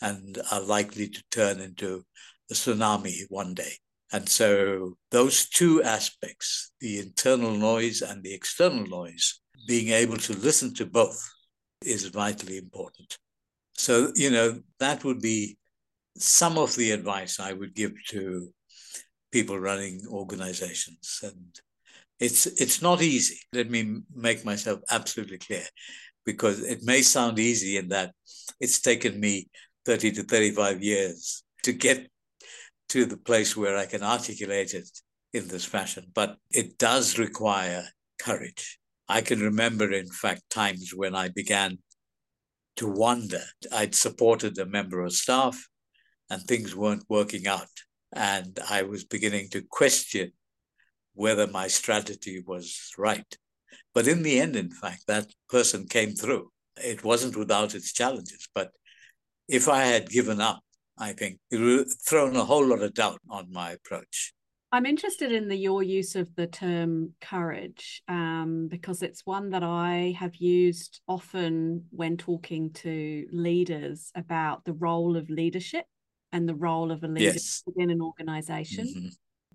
and 0.00 0.38
are 0.50 0.60
likely 0.60 1.08
to 1.08 1.22
turn 1.30 1.60
into 1.60 2.04
a 2.50 2.54
tsunami 2.54 3.22
one 3.28 3.54
day. 3.54 3.72
And 4.12 4.28
so 4.28 4.96
those 5.10 5.48
two 5.48 5.82
aspects, 5.82 6.72
the 6.80 6.98
internal 6.98 7.52
noise 7.52 8.02
and 8.02 8.22
the 8.22 8.34
external 8.34 8.86
noise, 8.86 9.40
being 9.66 9.88
able 9.88 10.18
to 10.18 10.34
listen 10.34 10.74
to 10.74 10.86
both 10.86 11.18
is 11.84 12.06
vitally 12.08 12.58
important. 12.58 13.16
So, 13.74 14.12
you 14.14 14.30
know, 14.30 14.60
that 14.80 15.04
would 15.04 15.20
be 15.20 15.56
some 16.18 16.58
of 16.58 16.76
the 16.76 16.90
advice 16.90 17.40
I 17.40 17.54
would 17.54 17.74
give 17.74 17.92
to 18.08 18.48
people 19.32 19.58
running 19.58 20.02
organizations. 20.08 21.20
And 21.22 21.58
it's 22.20 22.46
it's 22.46 22.82
not 22.82 23.02
easy. 23.02 23.40
Let 23.52 23.70
me 23.70 24.02
make 24.14 24.44
myself 24.44 24.80
absolutely 24.90 25.38
clear 25.38 25.64
because 26.24 26.60
it 26.60 26.80
may 26.82 27.02
sound 27.02 27.38
easy 27.38 27.76
in 27.76 27.88
that 27.88 28.12
it's 28.60 28.80
taken 28.80 29.18
me 29.18 29.48
30 29.84 30.12
to 30.12 30.22
35 30.22 30.82
years 30.82 31.42
to 31.64 31.72
get 31.72 32.08
to 32.90 33.04
the 33.04 33.16
place 33.16 33.56
where 33.56 33.76
I 33.76 33.86
can 33.86 34.02
articulate 34.02 34.74
it 34.74 34.88
in 35.32 35.48
this 35.48 35.64
fashion. 35.64 36.06
But 36.14 36.36
it 36.50 36.78
does 36.78 37.18
require 37.18 37.84
courage. 38.18 38.78
I 39.08 39.20
can 39.20 39.40
remember, 39.40 39.90
in 39.90 40.08
fact, 40.08 40.42
times 40.50 40.92
when 40.94 41.14
I 41.14 41.28
began 41.28 41.78
to 42.76 42.86
wonder. 42.86 43.42
I'd 43.72 43.94
supported 43.94 44.58
a 44.58 44.66
member 44.66 45.00
of 45.00 45.12
staff 45.12 45.68
and 46.30 46.42
things 46.42 46.74
weren't 46.74 47.04
working 47.08 47.46
out. 47.46 47.68
And 48.14 48.58
I 48.68 48.82
was 48.82 49.04
beginning 49.04 49.48
to 49.50 49.62
question 49.62 50.32
whether 51.14 51.46
my 51.46 51.68
strategy 51.68 52.42
was 52.46 52.92
right. 52.96 53.36
But 53.94 54.08
in 54.08 54.22
the 54.22 54.40
end, 54.40 54.56
in 54.56 54.70
fact, 54.70 55.06
that 55.06 55.26
person 55.48 55.86
came 55.86 56.12
through. 56.12 56.50
It 56.76 57.04
wasn't 57.04 57.36
without 57.36 57.74
its 57.74 57.92
challenges. 57.92 58.48
But 58.54 58.70
if 59.48 59.68
I 59.68 59.84
had 59.84 60.08
given 60.08 60.40
up, 60.40 60.60
I 60.98 61.12
think 61.12 61.38
it 61.50 61.58
would 61.58 61.78
have 61.80 62.00
thrown 62.06 62.36
a 62.36 62.44
whole 62.44 62.66
lot 62.66 62.82
of 62.82 62.94
doubt 62.94 63.20
on 63.28 63.52
my 63.52 63.72
approach. 63.72 64.32
I'm 64.74 64.86
interested 64.86 65.32
in 65.32 65.48
the 65.48 65.56
your 65.56 65.82
use 65.82 66.16
of 66.16 66.34
the 66.34 66.46
term 66.46 67.12
courage 67.20 68.02
um, 68.08 68.68
because 68.70 69.02
it's 69.02 69.26
one 69.26 69.50
that 69.50 69.62
I 69.62 70.16
have 70.18 70.36
used 70.36 71.02
often 71.06 71.84
when 71.90 72.16
talking 72.16 72.72
to 72.74 73.26
leaders 73.30 74.10
about 74.14 74.64
the 74.64 74.72
role 74.72 75.18
of 75.18 75.28
leadership 75.28 75.84
and 76.32 76.48
the 76.48 76.54
role 76.54 76.90
of 76.90 77.04
a 77.04 77.08
leader 77.08 77.34
yes. 77.34 77.62
within 77.66 77.90
an 77.90 78.00
organization. 78.00 78.86
Mm-hmm. 78.86 79.08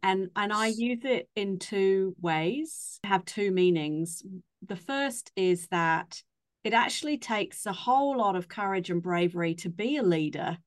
And 0.03 0.29
and 0.35 0.53
I 0.53 0.67
use 0.67 1.03
it 1.03 1.29
in 1.35 1.59
two 1.59 2.15
ways, 2.21 2.99
have 3.03 3.25
two 3.25 3.51
meanings. 3.51 4.23
The 4.65 4.75
first 4.75 5.31
is 5.35 5.67
that 5.67 6.21
it 6.63 6.73
actually 6.73 7.17
takes 7.17 7.65
a 7.65 7.73
whole 7.73 8.17
lot 8.17 8.35
of 8.35 8.47
courage 8.47 8.89
and 8.89 9.01
bravery 9.01 9.55
to 9.55 9.69
be 9.69 9.97
a 9.97 10.03
leader, 10.03 10.57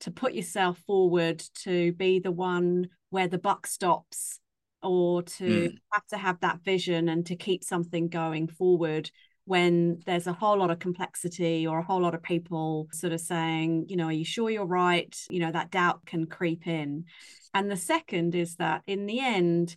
to 0.00 0.10
put 0.10 0.34
yourself 0.34 0.78
forward, 0.86 1.42
to 1.62 1.92
be 1.92 2.18
the 2.18 2.32
one 2.32 2.88
where 3.10 3.28
the 3.28 3.38
buck 3.38 3.66
stops, 3.66 4.40
or 4.82 5.22
to 5.22 5.44
mm. 5.44 5.74
have 5.92 6.06
to 6.08 6.16
have 6.16 6.40
that 6.40 6.62
vision 6.64 7.08
and 7.08 7.26
to 7.26 7.36
keep 7.36 7.62
something 7.64 8.08
going 8.08 8.48
forward 8.48 9.10
when 9.46 10.00
there's 10.06 10.26
a 10.26 10.32
whole 10.32 10.58
lot 10.58 10.70
of 10.70 10.78
complexity 10.78 11.66
or 11.66 11.78
a 11.78 11.84
whole 11.84 12.00
lot 12.00 12.14
of 12.14 12.22
people 12.22 12.88
sort 12.92 13.12
of 13.12 13.20
saying, 13.20 13.86
you 13.88 13.96
know, 13.96 14.06
are 14.06 14.12
you 14.12 14.24
sure 14.24 14.48
you're 14.48 14.64
right? 14.64 15.14
You 15.28 15.40
know, 15.40 15.52
that 15.52 15.70
doubt 15.70 16.06
can 16.06 16.26
creep 16.26 16.66
in. 16.66 17.04
And 17.52 17.70
the 17.70 17.76
second 17.76 18.34
is 18.34 18.56
that 18.56 18.82
in 18.86 19.06
the 19.06 19.20
end, 19.20 19.76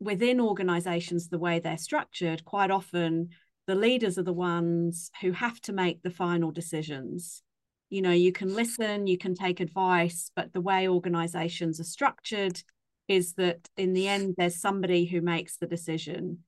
within 0.00 0.40
organizations, 0.40 1.28
the 1.28 1.38
way 1.38 1.58
they're 1.58 1.78
structured, 1.78 2.44
quite 2.44 2.70
often 2.70 3.28
the 3.66 3.74
leaders 3.74 4.18
are 4.18 4.24
the 4.24 4.32
ones 4.32 5.10
who 5.20 5.32
have 5.32 5.60
to 5.62 5.72
make 5.72 6.02
the 6.02 6.10
final 6.10 6.50
decisions. 6.50 7.42
You 7.90 8.02
know, 8.02 8.10
you 8.10 8.32
can 8.32 8.54
listen, 8.54 9.06
you 9.06 9.18
can 9.18 9.34
take 9.34 9.60
advice, 9.60 10.30
but 10.34 10.52
the 10.54 10.60
way 10.62 10.88
organizations 10.88 11.78
are 11.78 11.84
structured 11.84 12.60
is 13.08 13.34
that 13.34 13.68
in 13.76 13.92
the 13.92 14.08
end, 14.08 14.34
there's 14.38 14.60
somebody 14.60 15.04
who 15.04 15.20
makes 15.20 15.58
the 15.58 15.66
decision 15.66 16.38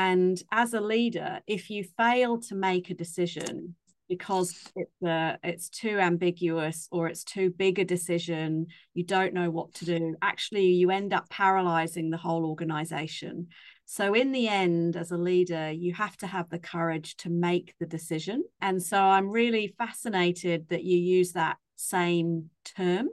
and 0.00 0.42
as 0.50 0.72
a 0.72 0.80
leader, 0.80 1.40
if 1.46 1.68
you 1.68 1.84
fail 1.84 2.40
to 2.48 2.54
make 2.54 2.88
a 2.88 2.94
decision 2.94 3.74
because 4.08 4.48
it's 4.74 5.02
uh, 5.06 5.36
it's 5.44 5.68
too 5.68 5.98
ambiguous 5.98 6.88
or 6.90 7.06
it's 7.06 7.22
too 7.22 7.50
big 7.50 7.78
a 7.78 7.84
decision, 7.84 8.66
you 8.94 9.04
don't 9.04 9.34
know 9.34 9.50
what 9.50 9.74
to 9.74 9.84
do. 9.84 10.16
Actually, 10.22 10.68
you 10.80 10.90
end 10.90 11.12
up 11.12 11.28
paralyzing 11.28 12.08
the 12.08 12.16
whole 12.16 12.44
organization. 12.46 13.48
So, 13.84 14.14
in 14.14 14.32
the 14.32 14.48
end, 14.48 14.96
as 14.96 15.10
a 15.10 15.16
leader, 15.30 15.70
you 15.70 15.92
have 15.94 16.16
to 16.18 16.26
have 16.26 16.48
the 16.48 16.58
courage 16.58 17.16
to 17.16 17.28
make 17.28 17.74
the 17.78 17.86
decision. 17.86 18.44
And 18.60 18.82
so, 18.82 18.98
I'm 18.98 19.28
really 19.28 19.74
fascinated 19.78 20.68
that 20.70 20.82
you 20.82 20.96
use 20.96 21.32
that 21.32 21.58
same 21.76 22.50
term 22.64 23.10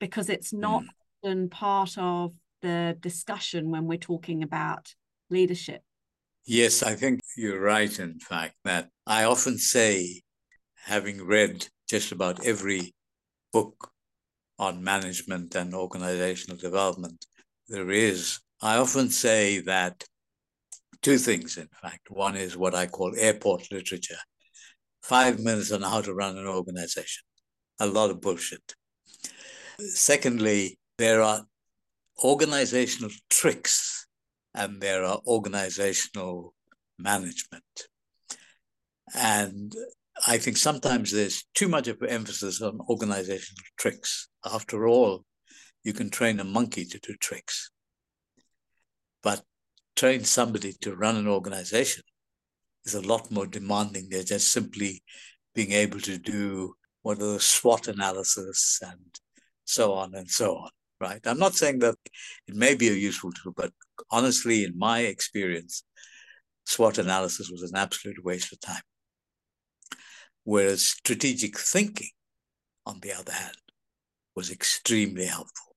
because 0.00 0.28
it's 0.30 0.52
not 0.52 0.84
mm. 1.24 1.50
part 1.50 1.98
of 1.98 2.32
the 2.62 2.96
discussion 3.00 3.70
when 3.70 3.86
we're 3.86 3.98
talking 3.98 4.42
about 4.42 4.94
leadership? 5.32 5.82
Yes, 6.44 6.82
I 6.82 6.94
think 6.94 7.20
you're 7.36 7.60
right, 7.60 7.98
in 7.98 8.18
fact, 8.18 8.54
that 8.64 8.88
I 9.06 9.24
often 9.24 9.58
say, 9.58 10.22
having 10.84 11.24
read 11.24 11.66
just 11.88 12.12
about 12.12 12.44
every 12.44 12.94
book 13.52 13.90
on 14.58 14.82
management 14.82 15.54
and 15.54 15.74
organizational 15.74 16.56
development 16.56 17.26
there 17.68 17.90
is, 17.90 18.40
I 18.60 18.76
often 18.76 19.10
say 19.10 19.60
that 19.60 20.04
two 21.00 21.18
things, 21.18 21.56
in 21.56 21.68
fact. 21.80 22.10
One 22.10 22.36
is 22.36 22.56
what 22.56 22.74
I 22.74 22.86
call 22.86 23.14
airport 23.16 23.70
literature 23.72 24.18
five 25.02 25.40
minutes 25.40 25.72
on 25.72 25.82
how 25.82 26.00
to 26.00 26.14
run 26.14 26.38
an 26.38 26.46
organization. 26.46 27.24
A 27.80 27.86
lot 27.86 28.10
of 28.10 28.20
bullshit. 28.20 28.74
Secondly, 29.78 30.78
there 30.98 31.22
are 31.22 31.44
organizational 32.22 33.10
tricks 33.28 33.91
and 34.54 34.80
there 34.80 35.04
are 35.04 35.20
organizational 35.26 36.54
management. 36.98 37.88
And 39.14 39.72
I 40.26 40.38
think 40.38 40.56
sometimes 40.56 41.10
there's 41.10 41.44
too 41.54 41.68
much 41.68 41.88
of 41.88 42.02
emphasis 42.02 42.60
on 42.60 42.80
organizational 42.88 43.62
tricks. 43.78 44.28
After 44.44 44.86
all, 44.86 45.24
you 45.84 45.92
can 45.92 46.10
train 46.10 46.38
a 46.40 46.44
monkey 46.44 46.84
to 46.84 46.98
do 46.98 47.14
tricks, 47.16 47.70
but 49.22 49.42
train 49.96 50.24
somebody 50.24 50.72
to 50.80 50.94
run 50.94 51.16
an 51.16 51.28
organization 51.28 52.04
is 52.84 52.94
a 52.94 53.00
lot 53.00 53.30
more 53.30 53.46
demanding 53.46 54.08
than 54.08 54.24
just 54.24 54.52
simply 54.52 55.02
being 55.54 55.72
able 55.72 56.00
to 56.00 56.18
do 56.18 56.74
what 57.02 57.20
are 57.20 57.32
the 57.32 57.40
SWOT 57.40 57.88
analysis 57.88 58.78
and 58.82 59.18
so 59.64 59.92
on 59.94 60.14
and 60.14 60.30
so 60.30 60.56
on, 60.56 60.70
right? 61.00 61.20
I'm 61.24 61.38
not 61.38 61.54
saying 61.54 61.80
that 61.80 61.96
it 62.46 62.54
may 62.54 62.74
be 62.74 62.88
a 62.88 62.92
useful 62.92 63.32
tool, 63.32 63.52
but 63.56 63.72
honestly, 64.10 64.64
in 64.64 64.78
my 64.78 65.00
experience, 65.00 65.84
SWOT 66.64 66.98
analysis 66.98 67.50
was 67.50 67.62
an 67.62 67.76
absolute 67.76 68.24
waste 68.24 68.52
of 68.52 68.60
time. 68.60 68.82
Whereas 70.44 70.84
strategic 70.84 71.58
thinking, 71.58 72.10
on 72.86 73.00
the 73.00 73.12
other 73.12 73.32
hand, 73.32 73.56
was 74.34 74.50
extremely 74.50 75.26
helpful. 75.26 75.76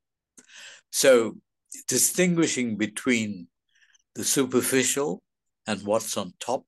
So, 0.92 1.38
distinguishing 1.88 2.78
between 2.78 3.48
the 4.16 4.24
superficial 4.24 5.22
and 5.68 5.86
what's 5.86 6.18
on 6.18 6.34
top 6.40 6.66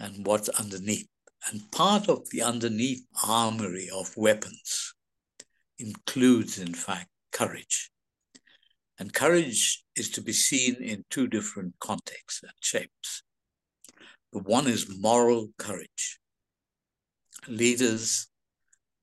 and 0.00 0.26
what's 0.26 0.48
underneath. 0.48 1.08
And 1.50 1.70
part 1.70 2.08
of 2.08 2.28
the 2.30 2.42
underneath 2.42 3.04
armory 3.26 3.88
of 3.94 4.16
weapons 4.16 4.94
includes, 5.78 6.58
in 6.58 6.74
fact, 6.74 7.08
courage. 7.32 7.90
And 8.98 9.12
courage 9.12 9.84
is 9.94 10.10
to 10.10 10.20
be 10.20 10.32
seen 10.32 10.76
in 10.82 11.04
two 11.08 11.28
different 11.28 11.74
contexts 11.78 12.42
and 12.42 12.52
shapes. 12.60 13.22
The 14.32 14.40
one 14.40 14.66
is 14.66 14.98
moral 15.00 15.48
courage. 15.58 16.18
Leaders 17.46 18.26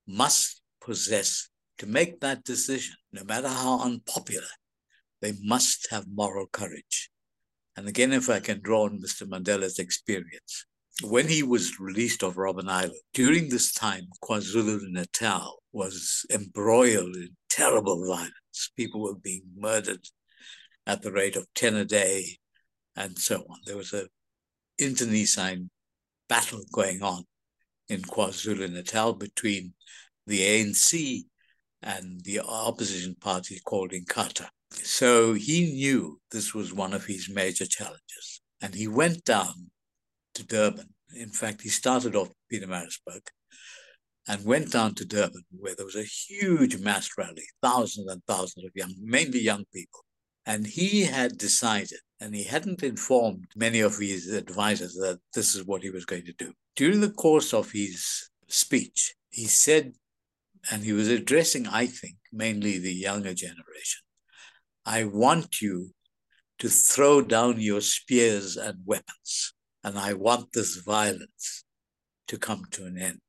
must 0.06 0.60
possess, 0.80 1.48
to 1.78 1.86
make 1.86 2.20
that 2.20 2.44
decision, 2.44 2.96
no 3.12 3.24
matter 3.24 3.48
how 3.48 3.80
unpopular, 3.80 4.46
they 5.20 5.32
must 5.42 5.88
have 5.90 6.04
moral 6.06 6.46
courage. 6.46 7.10
And 7.76 7.88
again, 7.88 8.12
if 8.12 8.30
I 8.30 8.40
can 8.40 8.60
draw 8.62 8.84
on 8.84 9.00
Mr. 9.00 9.26
Mandela's 9.26 9.78
experience, 9.78 10.66
when 11.02 11.28
he 11.28 11.42
was 11.42 11.78
released 11.78 12.22
off 12.22 12.36
Robben 12.36 12.68
Island, 12.68 12.94
during 13.12 13.48
this 13.48 13.72
time, 13.72 14.06
KwaZulu 14.22 14.80
Natal 14.90 15.62
was 15.72 16.24
embroiled 16.30 17.16
in 17.16 17.36
terrible 17.50 18.06
violence. 18.06 18.32
People 18.76 19.02
were 19.02 19.14
being 19.14 19.42
murdered 19.56 20.06
at 20.86 21.02
the 21.02 21.12
rate 21.12 21.36
of 21.36 21.46
10 21.54 21.74
a 21.76 21.84
day 21.84 22.38
and 22.94 23.18
so 23.18 23.44
on. 23.48 23.58
There 23.66 23.76
was 23.76 23.92
a 23.92 24.08
internecine 24.78 25.70
battle 26.28 26.62
going 26.72 27.02
on 27.02 27.24
in 27.88 28.02
KwaZulu 28.02 28.70
Natal 28.72 29.14
between 29.14 29.74
the 30.26 30.40
ANC 30.40 31.24
and 31.82 32.20
the 32.24 32.40
opposition 32.40 33.14
party 33.20 33.60
called 33.64 33.92
Inkatha. 33.92 34.48
So 34.70 35.34
he 35.34 35.72
knew 35.72 36.20
this 36.30 36.54
was 36.54 36.72
one 36.72 36.92
of 36.92 37.06
his 37.06 37.28
major 37.28 37.66
challenges. 37.66 38.42
And 38.60 38.74
he 38.74 38.88
went 38.88 39.24
down 39.24 39.70
to 40.34 40.44
Durban. 40.44 40.88
In 41.14 41.28
fact, 41.28 41.62
he 41.62 41.68
started 41.68 42.16
off 42.16 42.30
Pietermaritzburg 42.52 43.20
and 44.28 44.44
went 44.44 44.72
down 44.72 44.94
to 44.94 45.04
Durban, 45.04 45.44
where 45.50 45.74
there 45.74 45.86
was 45.86 45.96
a 45.96 46.02
huge 46.02 46.78
mass 46.78 47.10
rally, 47.16 47.44
thousands 47.62 48.10
and 48.10 48.22
thousands 48.26 48.64
of 48.64 48.72
young, 48.74 48.94
mainly 49.00 49.40
young 49.40 49.64
people. 49.72 50.04
And 50.46 50.66
he 50.66 51.02
had 51.02 51.38
decided, 51.38 51.98
and 52.20 52.34
he 52.34 52.44
hadn't 52.44 52.82
informed 52.82 53.46
many 53.56 53.80
of 53.80 53.98
his 53.98 54.32
advisors 54.32 54.94
that 54.94 55.18
this 55.34 55.54
is 55.54 55.64
what 55.64 55.82
he 55.82 55.90
was 55.90 56.04
going 56.04 56.24
to 56.24 56.32
do. 56.32 56.52
During 56.76 57.00
the 57.00 57.10
course 57.10 57.52
of 57.52 57.70
his 57.70 58.30
speech, 58.48 59.14
he 59.30 59.44
said, 59.44 59.92
and 60.70 60.82
he 60.82 60.92
was 60.92 61.08
addressing, 61.08 61.66
I 61.66 61.86
think, 61.86 62.16
mainly 62.32 62.78
the 62.78 62.92
younger 62.92 63.34
generation 63.34 64.02
I 64.86 65.02
want 65.02 65.60
you 65.60 65.90
to 66.60 66.68
throw 66.68 67.20
down 67.20 67.60
your 67.60 67.80
spears 67.80 68.56
and 68.56 68.78
weapons, 68.84 69.52
and 69.82 69.98
I 69.98 70.12
want 70.12 70.52
this 70.52 70.76
violence 70.76 71.64
to 72.28 72.38
come 72.38 72.62
to 72.70 72.86
an 72.86 72.96
end. 72.96 73.20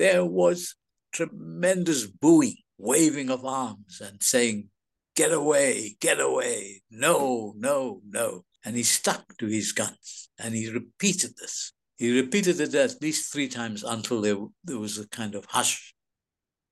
There 0.00 0.24
was 0.24 0.76
tremendous 1.12 2.06
booing, 2.06 2.56
waving 2.78 3.28
of 3.28 3.44
arms, 3.44 4.00
and 4.00 4.22
saying, 4.22 4.70
Get 5.14 5.30
away, 5.30 5.98
get 6.00 6.18
away, 6.18 6.80
no, 6.90 7.52
no, 7.58 8.00
no. 8.08 8.46
And 8.64 8.76
he 8.76 8.82
stuck 8.82 9.36
to 9.36 9.46
his 9.46 9.72
guns 9.72 10.30
and 10.38 10.54
he 10.54 10.70
repeated 10.70 11.32
this. 11.36 11.74
He 11.98 12.18
repeated 12.18 12.62
it 12.62 12.74
at 12.74 13.02
least 13.02 13.30
three 13.30 13.48
times 13.48 13.84
until 13.84 14.22
there, 14.22 14.38
there 14.64 14.78
was 14.78 14.96
a 14.96 15.06
kind 15.06 15.34
of 15.34 15.44
hush 15.50 15.94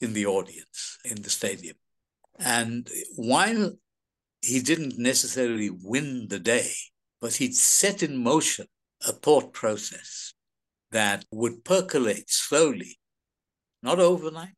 in 0.00 0.14
the 0.14 0.24
audience 0.24 0.96
in 1.04 1.20
the 1.20 1.28
stadium. 1.28 1.76
And 2.38 2.88
while 3.14 3.72
he 4.40 4.60
didn't 4.60 4.98
necessarily 4.98 5.68
win 5.68 6.28
the 6.30 6.38
day, 6.38 6.70
but 7.20 7.34
he'd 7.34 7.54
set 7.54 8.02
in 8.02 8.16
motion 8.16 8.68
a 9.06 9.12
thought 9.12 9.52
process 9.52 10.32
that 10.92 11.26
would 11.30 11.62
percolate 11.62 12.30
slowly, 12.30 12.97
not 13.82 13.98
overnight, 13.98 14.54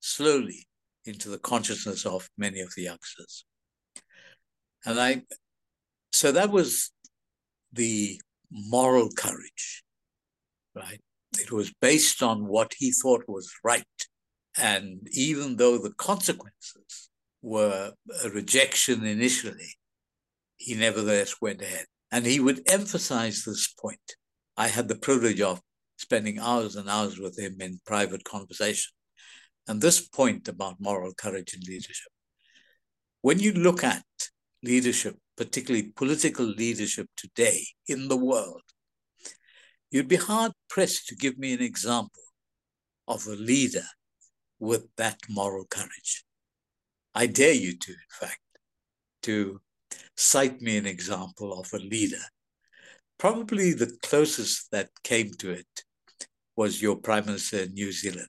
slowly 0.00 0.66
into 1.04 1.28
the 1.28 1.38
consciousness 1.38 2.06
of 2.06 2.28
many 2.38 2.60
of 2.60 2.72
the 2.76 2.82
youngsters. 2.82 3.44
And 4.86 5.00
I, 5.00 5.22
so 6.12 6.32
that 6.32 6.50
was 6.50 6.90
the 7.72 8.20
moral 8.50 9.10
courage, 9.16 9.82
right? 10.74 11.00
It 11.38 11.50
was 11.50 11.72
based 11.80 12.22
on 12.22 12.46
what 12.46 12.74
he 12.78 12.92
thought 12.92 13.24
was 13.26 13.50
right 13.64 13.84
and 14.56 15.08
even 15.12 15.56
though 15.56 15.78
the 15.78 15.92
consequences 15.92 17.10
were 17.42 17.92
a 18.24 18.30
rejection 18.30 19.04
initially, 19.04 19.76
he 20.56 20.74
nevertheless 20.74 21.36
went 21.40 21.60
ahead. 21.60 21.86
And 22.12 22.24
he 22.24 22.38
would 22.38 22.62
emphasize 22.68 23.42
this 23.42 23.66
point. 23.68 24.14
I 24.56 24.68
had 24.68 24.88
the 24.88 24.94
privilege 24.94 25.40
of 25.40 25.60
spending 25.96 26.38
hours 26.38 26.76
and 26.76 26.88
hours 26.88 27.18
with 27.18 27.38
him 27.38 27.60
in 27.60 27.80
private 27.86 28.24
conversation. 28.24 28.92
And 29.66 29.80
this 29.80 30.06
point 30.06 30.48
about 30.48 30.80
moral 30.80 31.14
courage 31.14 31.54
in 31.54 31.60
leadership. 31.60 32.12
When 33.22 33.38
you 33.38 33.52
look 33.52 33.82
at 33.82 34.04
leadership, 34.62 35.16
particularly 35.36 35.92
political 35.96 36.44
leadership 36.44 37.08
today 37.16 37.64
in 37.88 38.08
the 38.08 38.16
world, 38.16 38.62
you'd 39.90 40.08
be 40.08 40.16
hard 40.16 40.52
pressed 40.68 41.06
to 41.08 41.16
give 41.16 41.38
me 41.38 41.54
an 41.54 41.62
example 41.62 42.22
of 43.08 43.26
a 43.26 43.34
leader 43.34 43.86
with 44.58 44.86
that 44.96 45.18
moral 45.28 45.64
courage. 45.64 46.24
I 47.14 47.26
dare 47.26 47.54
you 47.54 47.76
to, 47.78 47.92
in 47.92 47.96
fact, 48.20 48.40
to 49.22 49.60
cite 50.16 50.60
me 50.60 50.76
an 50.76 50.86
example 50.86 51.58
of 51.58 51.72
a 51.72 51.78
leader. 51.78 52.22
Probably 53.18 53.72
the 53.72 53.96
closest 54.02 54.70
that 54.72 54.90
came 55.02 55.32
to 55.38 55.50
it 55.50 55.84
was 56.56 56.82
your 56.82 56.96
Prime 56.96 57.26
Minister 57.26 57.58
in 57.58 57.74
New 57.74 57.92
Zealand. 57.92 58.28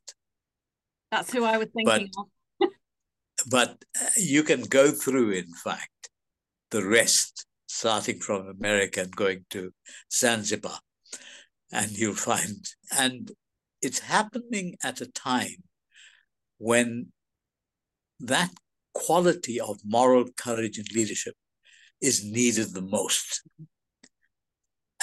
That's 1.12 1.32
who 1.32 1.44
I 1.44 1.58
was 1.58 1.68
thinking 1.76 2.10
but, 2.60 2.68
of. 2.68 2.70
but 3.50 3.86
uh, 4.02 4.10
you 4.18 4.44
can 4.44 4.62
go 4.64 4.92
through, 4.92 5.32
in 5.32 5.54
fact, 5.64 6.10
the 6.72 6.86
rest, 6.86 7.46
starting 7.68 8.20
from 8.20 8.48
America 8.48 9.02
and 9.02 9.16
going 9.16 9.46
to 9.52 9.72
Zanzibar, 10.12 10.80
and 11.72 11.92
you'll 11.92 12.16
find, 12.16 12.66
and 12.98 13.32
it's 13.82 14.00
happening 14.00 14.76
at 14.84 15.02
a 15.02 15.12
time 15.12 15.64
when 16.58 17.08
that 18.20 18.50
quality 18.94 19.60
of 19.60 19.78
moral 19.84 20.26
courage 20.38 20.78
and 20.78 20.88
leadership 20.94 21.36
is 22.02 22.24
needed 22.24 22.74
the 22.74 22.82
most 22.82 23.42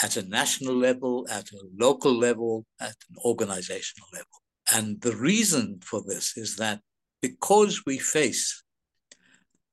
at 0.02 0.16
a 0.16 0.28
national 0.28 0.74
level, 0.74 1.26
at 1.30 1.50
a 1.52 1.60
local 1.78 2.12
level, 2.12 2.66
at 2.80 2.96
an 3.10 3.16
organizational 3.24 4.08
level. 4.12 4.26
And 4.74 5.00
the 5.00 5.14
reason 5.14 5.80
for 5.82 6.02
this 6.06 6.36
is 6.36 6.56
that 6.56 6.80
because 7.20 7.82
we 7.86 7.98
face 7.98 8.62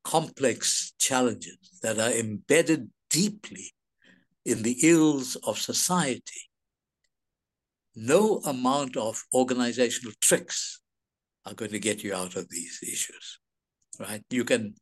complex 0.04 0.94
challenges 1.00 1.58
that 1.82 2.00
are 2.00 2.12
embedded 2.12 2.90
deeply 3.10 3.74
in 4.46 4.62
the 4.62 4.78
ills 4.84 5.36
of 5.38 5.58
society, 5.58 6.42
no 7.96 8.38
amount 8.46 8.96
of 8.98 9.22
organizational 9.34 10.14
tricks 10.22 10.80
are 11.46 11.54
going 11.54 11.72
to 11.72 11.80
get 11.80 12.04
you 12.04 12.14
out 12.14 12.36
of 12.36 12.48
these 12.50 12.80
issues, 12.84 13.40
right? 14.00 14.24
You 14.30 14.46
can 14.46 14.76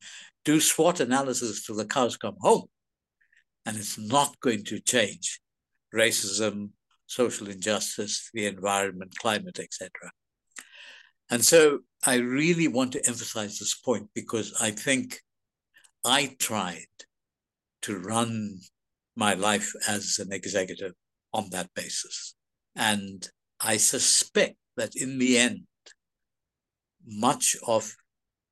do 0.44 0.60
SWOT 0.60 1.00
analysis 1.00 1.66
till 1.66 1.76
the 1.76 1.86
cows 1.86 2.18
come 2.18 2.36
home, 2.42 2.68
and 3.68 3.76
it's 3.76 4.00
not 4.00 4.40
going 4.40 4.64
to 4.64 4.80
change 4.80 5.42
racism, 5.94 6.70
social 7.06 7.50
injustice, 7.50 8.30
the 8.34 8.46
environment, 8.46 9.14
climate, 9.20 9.60
etc. 9.60 9.92
And 11.30 11.44
so 11.44 11.80
I 12.06 12.16
really 12.16 12.70
want 12.70 12.94
to 12.94 13.06
emphasize 13.06 13.60
this 13.60 13.76
point 13.76 14.08
because 14.16 14.54
I 14.62 14.72
think 14.72 15.20
I 16.06 16.38
tried 16.40 16.96
to 17.82 18.00
run 18.00 18.60
my 19.18 19.34
life 19.34 19.74
as 19.86 20.18
an 20.20 20.32
executive 20.32 20.94
on 21.34 21.50
that 21.50 21.70
basis. 21.76 22.36
And 22.74 23.28
I 23.60 23.76
suspect 23.76 24.56
that 24.78 24.96
in 24.96 25.18
the 25.18 25.38
end, 25.38 25.66
much 27.06 27.58
of 27.68 27.94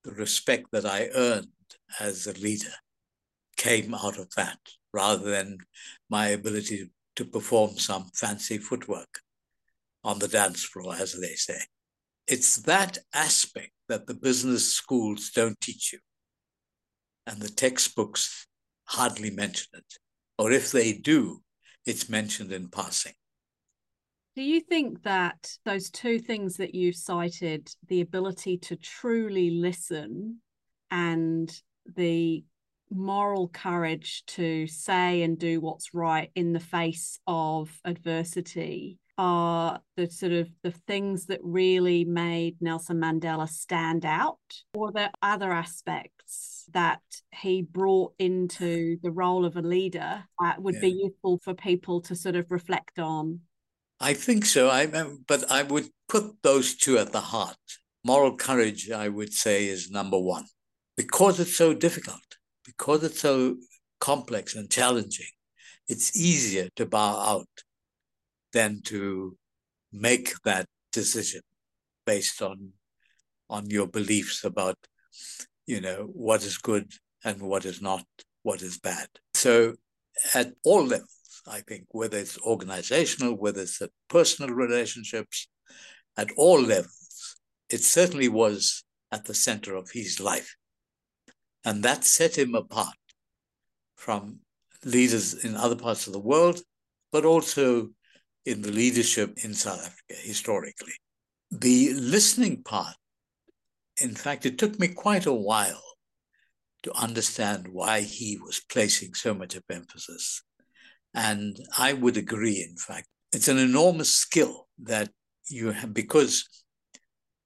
the 0.03 0.11
respect 0.11 0.65
that 0.73 0.85
I 0.85 1.07
earned 1.15 1.47
as 2.01 2.27
a 2.27 2.33
leader 2.33 2.75
came 3.55 3.93
out 3.93 4.17
of 4.17 4.29
that 4.35 4.59
rather 4.95 5.29
than 5.29 5.57
my 6.09 6.27
ability 6.29 6.89
to 7.17 7.25
perform 7.25 7.71
some 7.77 8.09
fancy 8.13 8.57
footwork 8.57 9.19
on 10.03 10.19
the 10.19 10.27
dance 10.27 10.63
floor, 10.63 10.95
as 10.95 11.13
they 11.13 11.35
say. 11.35 11.59
it's 12.27 12.55
that 12.63 12.97
aspect 13.13 13.71
that 13.87 14.07
the 14.07 14.13
business 14.13 14.73
schools 14.73 15.29
don't 15.29 15.59
teach 15.61 15.93
you. 15.93 15.99
And 17.27 17.39
the 17.41 17.49
textbooks 17.49 18.47
hardly 18.85 19.31
mention 19.31 19.67
it. 19.73 19.91
Or 20.39 20.51
if 20.51 20.71
they 20.71 20.93
do, 20.93 21.41
it's 21.85 22.09
mentioned 22.09 22.51
in 22.51 22.69
passing. 22.69 23.13
Do 24.35 24.43
you 24.43 24.59
think 24.59 25.03
that 25.03 25.57
those 25.65 25.89
two 25.89 26.19
things 26.19 26.57
that 26.57 26.75
you've 26.75 26.95
cited, 26.95 27.69
the 27.87 28.01
ability 28.01 28.57
to 28.67 28.75
truly 28.75 29.49
listen 29.51 30.41
and 30.91 31.49
the 31.95 32.43
moral 32.91 33.47
courage 33.47 34.23
to 34.27 34.67
say 34.67 35.21
and 35.23 35.37
do 35.37 35.59
what's 35.59 35.93
right 35.93 36.31
in 36.35 36.53
the 36.53 36.59
face 36.59 37.19
of 37.27 37.79
adversity, 37.85 38.99
are 39.17 39.79
the 39.95 40.09
sort 40.09 40.33
of 40.33 40.49
the 40.63 40.71
things 40.71 41.27
that 41.27 41.39
really 41.41 42.03
made 42.03 42.57
Nelson 42.61 42.99
Mandela 42.99 43.47
stand 43.47 44.05
out? 44.05 44.39
Or 44.73 44.91
there 44.91 45.11
other 45.21 45.51
aspects 45.51 46.65
that 46.73 47.01
he 47.31 47.61
brought 47.61 48.13
into 48.19 48.97
the 49.01 49.11
role 49.11 49.45
of 49.45 49.55
a 49.55 49.61
leader 49.61 50.23
that 50.41 50.61
would 50.61 50.75
yeah. 50.75 50.81
be 50.81 51.01
useful 51.03 51.39
for 51.43 51.53
people 51.53 52.01
to 52.01 52.15
sort 52.15 52.35
of 52.35 52.51
reflect 52.51 52.99
on? 52.99 53.41
I 53.99 54.13
think 54.13 54.45
so. 54.45 54.69
I 54.69 54.85
but 54.85 55.49
I 55.49 55.63
would 55.63 55.89
put 56.09 56.41
those 56.43 56.75
two 56.75 56.97
at 56.97 57.11
the 57.11 57.21
heart. 57.21 57.57
Moral 58.03 58.35
courage, 58.35 58.91
I 58.91 59.09
would 59.09 59.33
say, 59.33 59.67
is 59.67 59.89
number 59.89 60.19
one 60.19 60.45
because 60.97 61.39
it's 61.39 61.55
so 61.55 61.73
difficult, 61.73 62.34
because 62.77 63.03
it's 63.03 63.21
so 63.21 63.57
complex 63.99 64.55
and 64.55 64.69
challenging. 64.69 65.27
It's 65.87 66.15
easier 66.17 66.69
to 66.75 66.85
bow 66.85 67.19
out 67.19 67.47
than 68.53 68.81
to 68.85 69.37
make 69.91 70.33
that 70.43 70.65
decision 70.91 71.41
based 72.05 72.41
on 72.41 72.71
on 73.49 73.69
your 73.69 73.87
beliefs 73.87 74.43
about 74.43 74.77
you 75.67 75.81
know 75.81 76.09
what 76.13 76.43
is 76.43 76.57
good 76.57 76.91
and 77.23 77.41
what 77.41 77.65
is 77.65 77.81
not 77.81 78.05
what 78.43 78.61
is 78.61 78.77
bad 78.79 79.07
so 79.33 79.73
at 80.33 80.53
all 80.63 80.83
levels 80.83 81.41
i 81.47 81.59
think 81.61 81.85
whether 81.89 82.17
it's 82.17 82.39
organizational 82.39 83.35
whether 83.35 83.61
it's 83.61 83.81
personal 84.09 84.53
relationships 84.53 85.47
at 86.17 86.29
all 86.37 86.61
levels 86.61 87.35
it 87.69 87.81
certainly 87.83 88.29
was 88.29 88.83
at 89.11 89.25
the 89.25 89.33
center 89.33 89.75
of 89.75 89.91
his 89.91 90.19
life 90.19 90.55
and 91.65 91.83
that 91.83 92.03
set 92.03 92.37
him 92.37 92.55
apart 92.55 92.95
from 93.95 94.39
leaders 94.85 95.33
in 95.43 95.55
other 95.55 95.75
parts 95.75 96.07
of 96.07 96.13
the 96.13 96.19
world 96.19 96.61
but 97.11 97.25
also 97.25 97.89
in 98.45 98.61
the 98.61 98.71
leadership 98.71 99.33
in 99.43 99.53
South 99.53 99.79
Africa 99.79 100.21
historically. 100.21 100.93
The 101.51 101.93
listening 101.93 102.63
part, 102.63 102.95
in 104.01 104.15
fact, 104.15 104.45
it 104.45 104.57
took 104.57 104.79
me 104.79 104.89
quite 104.89 105.25
a 105.25 105.33
while 105.33 105.81
to 106.83 106.93
understand 106.93 107.67
why 107.69 108.01
he 108.01 108.37
was 108.37 108.61
placing 108.69 109.13
so 109.13 109.33
much 109.33 109.55
of 109.55 109.63
emphasis. 109.71 110.43
And 111.13 111.57
I 111.77 111.93
would 111.93 112.17
agree, 112.17 112.65
in 112.69 112.75
fact, 112.77 113.07
it's 113.31 113.47
an 113.47 113.57
enormous 113.57 114.11
skill 114.11 114.67
that 114.83 115.09
you 115.49 115.71
have 115.71 115.93
because 115.93 116.47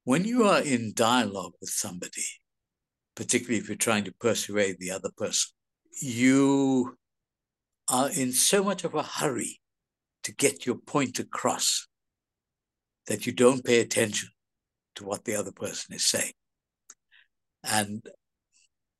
when 0.04 0.24
you 0.24 0.44
are 0.44 0.60
in 0.60 0.92
dialogue 0.94 1.52
with 1.60 1.70
somebody, 1.70 2.26
particularly 3.14 3.58
if 3.58 3.68
you're 3.68 3.76
trying 3.76 4.04
to 4.04 4.14
persuade 4.20 4.76
the 4.78 4.90
other 4.90 5.10
person, 5.16 5.50
you 6.00 6.96
are 7.88 8.10
in 8.10 8.32
so 8.32 8.62
much 8.62 8.84
of 8.84 8.94
a 8.94 9.02
hurry 9.02 9.60
to 10.22 10.34
get 10.34 10.66
your 10.66 10.76
point 10.76 11.18
across 11.18 11.86
that 13.06 13.26
you 13.26 13.32
don't 13.32 13.64
pay 13.64 13.80
attention 13.80 14.28
to 14.94 15.04
what 15.04 15.24
the 15.24 15.34
other 15.34 15.52
person 15.52 15.94
is 15.94 16.06
saying. 16.06 16.32
And 17.64 18.02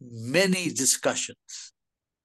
many 0.01 0.71
discussions, 0.71 1.73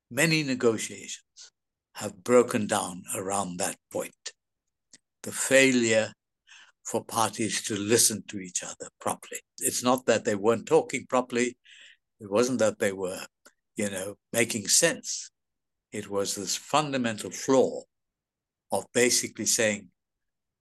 many 0.10 0.44
negotiations 0.44 1.52
have 1.94 2.24
broken 2.24 2.68
down 2.68 3.04
around 3.16 3.58
that 3.58 3.78
point. 3.92 4.34
The 5.24 5.32
failure 5.32 6.14
for 6.86 7.04
parties 7.04 7.64
to 7.64 7.76
listen 7.76 8.24
to 8.28 8.40
each 8.40 8.64
other 8.64 8.90
properly. 9.00 9.40
It's 9.60 9.84
not 9.84 10.06
that 10.06 10.24
they 10.24 10.36
weren't 10.36 10.68
talking 10.68 11.06
properly. 11.08 11.58
It 12.20 12.32
wasn't 12.32 12.60
that 12.60 12.80
they 12.80 12.92
were, 12.92 13.20
you 13.76 13.90
know, 13.90 14.16
making 14.32 14.68
sense. 14.68 15.32
It 15.92 16.10
was 16.10 16.36
this 16.36 16.56
fundamental 16.56 17.32
flaw 17.32 17.84
of 18.72 18.86
basically 18.94 19.46
saying, 19.46 19.90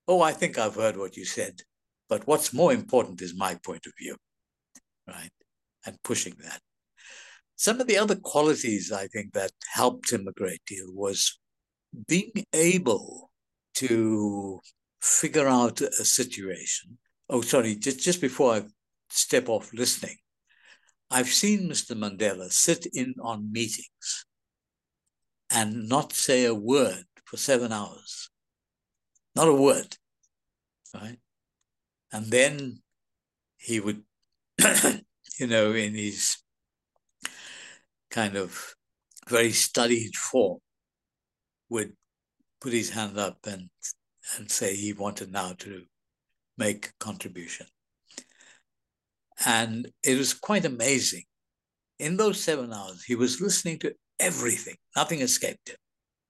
Oh, 0.07 0.21
I 0.21 0.33
think 0.33 0.57
I've 0.57 0.75
heard 0.75 0.97
what 0.97 1.17
you 1.17 1.25
said, 1.25 1.61
but 2.07 2.27
what's 2.27 2.53
more 2.53 2.71
important 2.71 3.21
is 3.21 3.35
my 3.35 3.55
point 3.55 3.87
of 3.87 3.93
view, 3.97 4.15
right? 5.07 5.31
And 5.85 5.97
pushing 6.03 6.35
that. 6.43 6.59
Some 7.55 7.79
of 7.79 7.87
the 7.87 7.97
other 7.97 8.15
qualities 8.15 8.91
I 8.91 9.07
think 9.07 9.33
that 9.33 9.51
helped 9.73 10.11
him 10.11 10.27
a 10.27 10.33
great 10.33 10.61
deal 10.67 10.87
was 10.89 11.39
being 12.07 12.45
able 12.53 13.31
to 13.75 14.59
figure 15.01 15.47
out 15.47 15.81
a 15.81 16.05
situation. 16.05 16.97
Oh, 17.29 17.41
sorry, 17.41 17.75
just, 17.75 17.99
just 17.99 18.21
before 18.21 18.53
I 18.53 18.63
step 19.09 19.49
off 19.49 19.73
listening, 19.73 20.17
I've 21.11 21.27
seen 21.27 21.69
Mr. 21.69 21.95
Mandela 21.95 22.51
sit 22.51 22.87
in 22.93 23.15
on 23.21 23.51
meetings 23.51 24.25
and 25.49 25.87
not 25.87 26.13
say 26.13 26.45
a 26.45 26.53
word 26.53 27.05
for 27.25 27.37
seven 27.37 27.71
hours. 27.71 28.29
Not 29.35 29.47
a 29.47 29.53
word. 29.53 29.97
Right? 30.93 31.17
And 32.11 32.27
then 32.27 32.79
he 33.57 33.79
would, 33.79 34.03
you 35.39 35.47
know, 35.47 35.73
in 35.73 35.93
his 35.93 36.37
kind 38.09 38.35
of 38.35 38.75
very 39.27 39.51
studied 39.51 40.15
form, 40.15 40.59
would 41.69 41.93
put 42.61 42.73
his 42.73 42.91
hand 42.91 43.17
up 43.17 43.37
and 43.45 43.69
and 44.37 44.49
say 44.49 44.75
he 44.75 44.93
wanted 44.93 45.31
now 45.31 45.53
to 45.59 45.83
make 46.57 46.87
a 46.87 46.93
contribution. 46.99 47.67
And 49.45 49.89
it 50.03 50.17
was 50.17 50.33
quite 50.33 50.65
amazing. 50.65 51.23
In 51.99 52.17
those 52.17 52.41
seven 52.41 52.71
hours, 52.71 53.03
he 53.03 53.15
was 53.15 53.41
listening 53.41 53.79
to 53.79 53.95
everything. 54.19 54.75
Nothing 54.95 55.21
escaped 55.21 55.69
him 55.69 55.77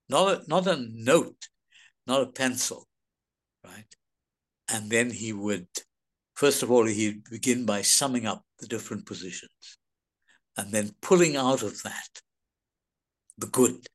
not 0.10 0.28
a, 0.28 0.50
not 0.50 0.68
a 0.68 0.86
note, 0.92 1.48
not 2.08 2.22
a 2.22 2.28
pencil, 2.28 2.88
right? 3.64 3.96
And 4.72 4.90
then 4.90 5.10
he 5.10 5.34
would, 5.34 5.68
first 6.36 6.64
of 6.64 6.72
all, 6.72 6.86
he'd 6.86 7.24
begin 7.30 7.66
by 7.66 7.82
summing 7.82 8.26
up 8.26 8.44
the 8.60 8.68
different 8.68 9.06
positions 9.06 9.78
and 10.58 10.72
then 10.72 10.92
pulling 11.02 11.36
out 11.36 11.64
of 11.64 11.82
that 11.84 12.22
the 13.38 13.48
good 13.48 13.88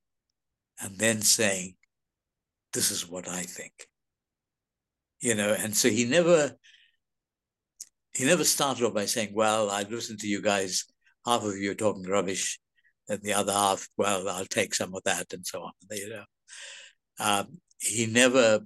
and 0.82 0.98
then 0.98 1.22
saying, 1.22 1.76
this 2.72 2.90
is 2.90 3.08
what 3.08 3.28
I 3.28 3.42
think. 3.42 3.72
You 5.20 5.34
know, 5.34 5.54
and 5.58 5.74
so 5.76 5.88
he 5.88 6.04
never 6.04 6.54
he 8.14 8.24
never 8.24 8.44
started 8.44 8.84
off 8.84 8.94
by 8.94 9.06
saying, 9.06 9.30
Well, 9.34 9.70
I 9.70 9.82
listened 9.82 10.20
to 10.20 10.28
you 10.28 10.42
guys, 10.42 10.84
half 11.26 11.44
of 11.44 11.56
you 11.56 11.70
are 11.70 11.74
talking 11.74 12.04
rubbish, 12.04 12.58
and 13.08 13.20
the 13.22 13.34
other 13.34 13.52
half, 13.52 13.88
well, 13.96 14.28
I'll 14.28 14.46
take 14.46 14.74
some 14.74 14.94
of 14.94 15.02
that 15.04 15.32
and 15.32 15.46
so 15.46 15.62
on. 15.62 15.72
You 15.90 16.10
know, 16.10 16.24
um, 17.18 17.58
he 17.78 18.06
never 18.06 18.60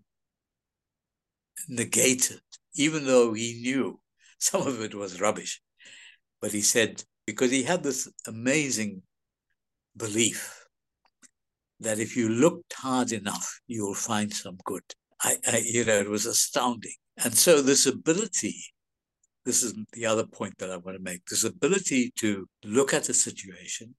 negated, 1.69 2.41
even 2.75 3.07
though 3.07 3.33
he 3.33 3.61
knew 3.63 4.01
some 4.39 4.67
of 4.67 4.81
it 4.81 4.95
was 4.95 5.21
rubbish. 5.21 5.61
But 6.41 6.53
he 6.53 6.61
said 6.61 7.03
because 7.27 7.51
he 7.51 7.63
had 7.63 7.83
this 7.83 8.11
amazing 8.27 9.03
belief 9.97 10.67
that 11.81 11.99
if 11.99 12.17
you 12.17 12.29
looked 12.29 12.73
hard 12.75 13.13
enough, 13.13 13.61
you'll 13.67 13.95
find 13.95 14.33
some 14.33 14.59
good. 14.65 14.83
I, 15.23 15.37
I, 15.47 15.63
you 15.65 15.85
know, 15.85 15.99
it 15.99 16.09
was 16.09 16.27
astounding. 16.27 16.95
And 17.23 17.35
so 17.35 17.63
this 17.63 17.87
ability, 17.87 18.57
this 19.45 19.63
is 19.63 19.75
the 19.93 20.07
other 20.07 20.27
point 20.27 20.59
that 20.59 20.71
I 20.71 20.77
want 20.77 20.97
to 20.97 21.03
make, 21.03 21.25
this 21.27 21.45
ability 21.45 22.13
to 22.17 22.47
look 22.65 22.95
at 22.95 23.09
a 23.09 23.15
situation 23.15 23.95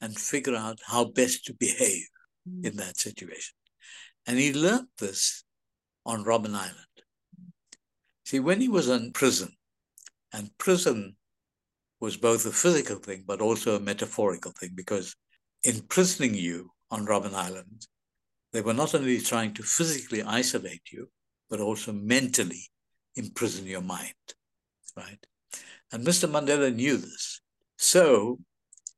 and 0.00 0.16
figure 0.16 0.56
out 0.56 0.78
how 0.86 1.04
best 1.04 1.44
to 1.46 1.54
behave 1.54 2.06
mm. 2.48 2.64
in 2.64 2.76
that 2.76 2.98
situation. 2.98 3.54
And 4.26 4.38
he 4.38 4.52
learned 4.52 4.88
this 4.98 5.44
on 6.04 6.24
Robben 6.24 6.54
Island. 6.54 6.74
See, 8.24 8.40
when 8.40 8.60
he 8.60 8.68
was 8.68 8.88
in 8.88 9.12
prison, 9.12 9.52
and 10.32 10.50
prison 10.58 11.16
was 12.00 12.16
both 12.16 12.44
a 12.44 12.50
physical 12.50 12.96
thing 12.96 13.24
but 13.26 13.40
also 13.40 13.76
a 13.76 13.80
metaphorical 13.80 14.52
thing, 14.52 14.70
because 14.74 15.14
imprisoning 15.62 16.34
you 16.34 16.70
on 16.90 17.06
Robben 17.06 17.34
Island, 17.34 17.86
they 18.52 18.60
were 18.60 18.74
not 18.74 18.94
only 18.94 19.20
trying 19.20 19.54
to 19.54 19.62
physically 19.62 20.22
isolate 20.22 20.82
you, 20.92 21.08
but 21.50 21.60
also 21.60 21.92
mentally 21.92 22.62
imprison 23.14 23.66
your 23.66 23.80
mind, 23.80 24.14
right? 24.96 25.24
And 25.92 26.04
Mr. 26.06 26.28
Mandela 26.28 26.74
knew 26.74 26.96
this. 26.96 27.40
So 27.76 28.38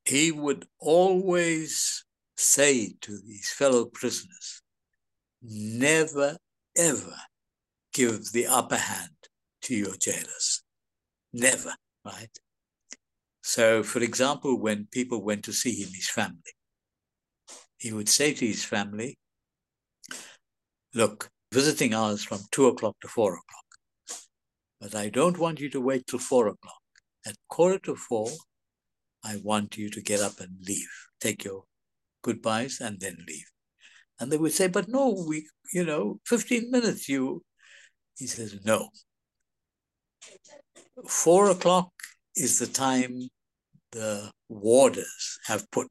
he 0.04 0.32
would 0.32 0.66
always 0.78 2.04
say 2.36 2.94
to 3.00 3.18
these 3.26 3.50
fellow 3.50 3.84
prisoners, 3.86 4.62
never, 5.42 6.36
ever 6.76 7.16
give 7.92 8.32
the 8.32 8.46
upper 8.46 8.76
hand 8.76 9.10
to 9.62 9.74
your 9.74 9.96
jailers. 9.96 10.62
Never, 11.32 11.74
right? 12.04 12.30
So, 13.42 13.82
for 13.82 14.00
example, 14.00 14.58
when 14.58 14.88
people 14.90 15.22
went 15.22 15.44
to 15.44 15.52
see 15.52 15.82
him, 15.82 15.88
his 15.92 16.10
family, 16.10 16.54
he 17.78 17.92
would 17.92 18.08
say 18.08 18.32
to 18.34 18.46
his 18.46 18.64
family, 18.64 19.18
Look, 20.94 21.28
visiting 21.52 21.92
hours 21.92 22.24
from 22.24 22.40
two 22.50 22.66
o'clock 22.66 22.96
to 23.02 23.08
four 23.08 23.32
o'clock, 23.32 23.64
but 24.80 24.94
I 24.94 25.08
don't 25.08 25.38
want 25.38 25.60
you 25.60 25.70
to 25.70 25.80
wait 25.80 26.06
till 26.06 26.18
four 26.18 26.48
o'clock. 26.48 26.82
At 27.26 27.36
quarter 27.48 27.78
to 27.80 27.96
four, 27.96 28.30
I 29.24 29.40
want 29.42 29.76
you 29.76 29.90
to 29.90 30.00
get 30.00 30.20
up 30.20 30.40
and 30.40 30.56
leave. 30.66 30.88
Take 31.20 31.44
your 31.44 31.64
goodbyes 32.22 32.80
and 32.80 33.00
then 33.00 33.16
leave. 33.26 33.46
And 34.20 34.30
they 34.30 34.36
would 34.36 34.52
say, 34.52 34.68
But 34.68 34.88
no, 34.88 35.24
we, 35.28 35.48
you 35.72 35.84
know, 35.84 36.20
15 36.26 36.70
minutes, 36.70 37.08
you. 37.08 37.42
He 38.16 38.26
says, 38.26 38.58
No. 38.64 38.90
Four 41.06 41.50
o'clock 41.50 41.90
is 42.34 42.58
the 42.58 42.66
time 42.66 43.28
the 43.92 44.30
warders 44.48 45.38
have 45.46 45.70
put 45.70 45.90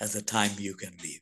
as 0.00 0.12
the 0.12 0.22
time 0.22 0.52
you 0.58 0.74
can 0.74 0.92
leave. 1.02 1.20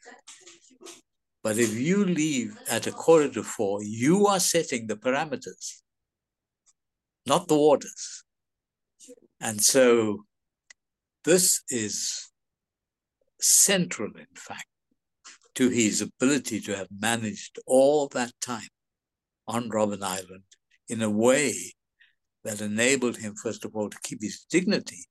But 1.42 1.58
if 1.58 1.74
you 1.74 2.04
leave 2.04 2.56
at 2.70 2.86
a 2.86 2.92
quarter 2.92 3.28
to 3.30 3.42
four, 3.42 3.82
you 3.82 4.26
are 4.26 4.38
setting 4.38 4.86
the 4.86 4.96
parameters, 4.96 5.81
not 7.26 7.48
the 7.48 7.56
waters. 7.56 8.24
And 9.40 9.60
so 9.60 10.24
this 11.24 11.62
is 11.68 12.30
central, 13.40 14.10
in 14.16 14.26
fact, 14.36 14.66
to 15.54 15.68
his 15.68 16.00
ability 16.00 16.60
to 16.60 16.76
have 16.76 16.88
managed 16.96 17.58
all 17.66 18.08
that 18.08 18.32
time 18.40 18.68
on 19.46 19.68
Robben 19.68 20.02
Island 20.02 20.44
in 20.88 21.02
a 21.02 21.10
way 21.10 21.54
that 22.44 22.60
enabled 22.60 23.16
him, 23.18 23.34
first 23.34 23.64
of 23.64 23.74
all, 23.74 23.88
to 23.90 23.98
keep 24.02 24.22
his 24.22 24.46
dignity, 24.50 25.04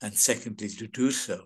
and 0.00 0.14
secondly, 0.14 0.68
to 0.68 0.86
do 0.86 1.10
so 1.10 1.44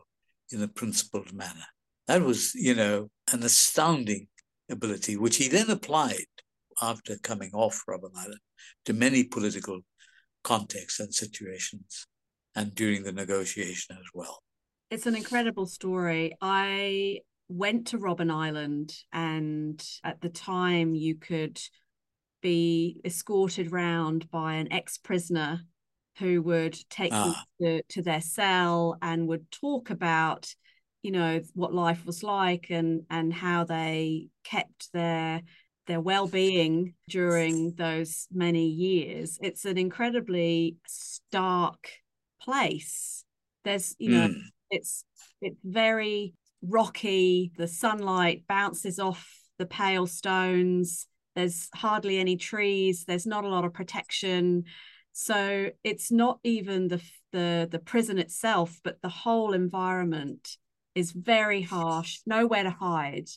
in 0.51 0.62
a 0.62 0.68
principled 0.68 1.32
manner. 1.32 1.66
That 2.07 2.22
was, 2.22 2.55
you 2.55 2.74
know, 2.74 3.11
an 3.32 3.42
astounding 3.42 4.28
ability, 4.70 5.16
which 5.16 5.36
he 5.36 5.49
then 5.49 5.70
applied 5.70 6.26
after 6.80 7.16
coming 7.22 7.51
off 7.53 7.82
Robben 7.88 8.16
Island 8.16 8.40
to 8.84 8.92
many 8.92 9.24
political 9.24 9.80
contexts 10.49 10.99
and 10.99 11.14
situations 11.14 12.07
and 12.57 12.74
during 12.74 13.03
the 13.03 13.12
negotiation 13.12 13.96
as 13.99 14.07
well. 14.14 14.42
It's 14.90 15.05
an 15.05 15.14
incredible 15.14 15.66
story. 15.66 16.34
I 16.40 17.18
went 17.51 17.88
to 17.88 17.99
Robben 17.99 18.30
Island, 18.30 18.94
and 19.12 19.82
at 20.03 20.22
the 20.22 20.30
time, 20.30 20.94
you 20.94 21.16
could 21.16 21.61
be 22.40 23.01
escorted 23.05 23.70
round 23.70 24.30
by 24.30 24.55
an 24.55 24.72
ex 24.72 24.96
prisoner 24.96 25.61
who 26.18 26.40
would 26.42 26.78
take 26.88 27.12
ah. 27.12 27.44
you 27.59 27.66
to, 27.66 27.82
to 27.90 28.03
their 28.03 28.22
cell 28.22 28.96
and 29.03 29.28
would 29.28 29.51
talk 29.51 29.90
about 29.90 30.55
you 31.03 31.12
know 31.12 31.40
what 31.55 31.72
life 31.72 32.05
was 32.05 32.22
like 32.22 32.66
and 32.70 33.03
and 33.09 33.32
how 33.32 33.64
they 33.64 34.28
kept 34.42 34.92
their 34.92 35.42
their 35.89 36.01
well-being 36.01 36.95
during 37.09 37.74
those 37.74 38.28
many 38.32 38.66
years 38.66 39.39
it's 39.43 39.64
an 39.64 39.76
incredibly 39.76 40.76
stark 40.86 41.91
place 42.41 43.24
there's 43.64 43.97
you 43.99 44.11
know 44.11 44.28
mm. 44.28 44.41
it's 44.70 45.05
it's 45.41 45.59
very 45.64 46.34
rocky 46.62 47.51
the 47.59 47.66
sunlight 47.66 48.45
bounces 48.49 49.01
off 49.01 49.26
the 49.59 49.66
pale 49.66 50.07
stones 50.07 51.07
there's 51.34 51.68
hardly 51.74 52.18
any 52.18 52.36
trees 52.36 53.05
there's 53.07 53.26
not 53.26 53.45
a 53.45 53.49
lot 53.49 53.64
of 53.64 53.72
protection 53.72 54.62
so 55.12 55.70
it's 55.82 56.12
not 56.12 56.39
even 56.45 56.86
the 56.86 57.03
the 57.32 57.68
the 57.70 57.78
prison 57.78 58.18
itself 58.18 58.78
but 58.84 59.01
the 59.03 59.09
whole 59.09 59.53
environment 59.53 60.57
is 60.99 61.12
very 61.12 61.62
harsh, 61.62 62.18
nowhere 62.26 62.64
to 62.64 62.70
hide, 62.70 63.28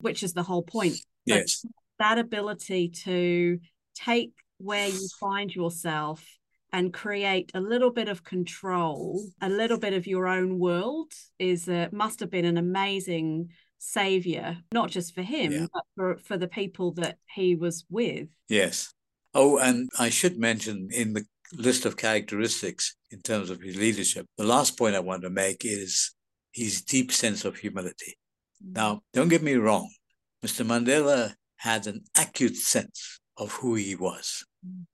which 0.00 0.22
is 0.22 0.34
the 0.34 0.44
whole 0.44 0.62
point. 0.62 0.94
Yes. 1.26 1.64
That 1.98 2.18
ability 2.18 2.90
to 3.04 3.58
take 3.94 4.32
where 4.58 4.88
you 4.88 5.08
find 5.20 5.54
yourself 5.54 6.24
and 6.72 6.92
create 6.92 7.50
a 7.54 7.60
little 7.60 7.90
bit 7.90 8.08
of 8.08 8.24
control, 8.24 9.24
a 9.40 9.48
little 9.48 9.78
bit 9.78 9.94
of 9.94 10.06
your 10.06 10.26
own 10.26 10.58
world 10.58 11.12
is 11.38 11.68
uh, 11.68 11.88
must 11.92 12.20
have 12.20 12.30
been 12.30 12.44
an 12.44 12.58
amazing 12.58 13.48
savior, 13.78 14.58
not 14.72 14.90
just 14.90 15.14
for 15.14 15.22
him, 15.22 15.52
yeah. 15.52 15.66
but 15.72 15.84
for, 15.96 16.16
for 16.18 16.36
the 16.36 16.48
people 16.48 16.92
that 16.92 17.16
he 17.34 17.54
was 17.54 17.84
with. 17.88 18.28
Yes. 18.48 18.92
Oh, 19.34 19.58
and 19.58 19.88
I 19.98 20.10
should 20.10 20.38
mention 20.38 20.88
in 20.92 21.12
the 21.12 21.24
list 21.52 21.86
of 21.86 21.96
characteristics 21.96 22.96
in 23.10 23.20
terms 23.20 23.50
of 23.50 23.60
his 23.60 23.76
leadership, 23.76 24.26
the 24.36 24.44
last 24.44 24.76
point 24.76 24.94
I 24.94 25.00
want 25.00 25.22
to 25.22 25.30
make 25.30 25.64
is 25.64 26.12
his 26.52 26.82
deep 26.82 27.12
sense 27.12 27.44
of 27.44 27.56
humility. 27.56 28.18
Now, 28.60 29.00
don't 29.14 29.28
get 29.28 29.42
me 29.42 29.54
wrong, 29.54 29.88
Mr. 30.44 30.66
Mandela 30.66 31.34
had 31.58 31.86
an 31.86 32.04
acute 32.16 32.56
sense 32.56 33.20
of 33.36 33.52
who 33.52 33.74
he 33.74 33.94
was. 33.94 34.44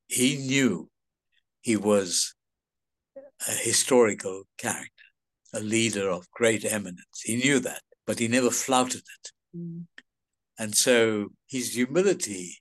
He 0.09 0.37
knew 0.37 0.91
he 1.61 1.77
was 1.77 2.35
a 3.49 3.53
historical 3.53 4.45
character, 4.59 5.09
a 5.55 5.61
leader 5.61 6.11
of 6.11 6.31
great 6.31 6.65
eminence. 6.65 7.23
He 7.23 7.37
knew 7.37 7.59
that, 7.61 7.83
but 8.07 8.19
he 8.19 8.29
never 8.29 8.51
flouted 8.51 9.03
it. 9.03 9.31
Mm. 9.57 9.87
And 10.59 10.75
so 10.75 11.29
his 11.49 11.75
humility 11.75 12.59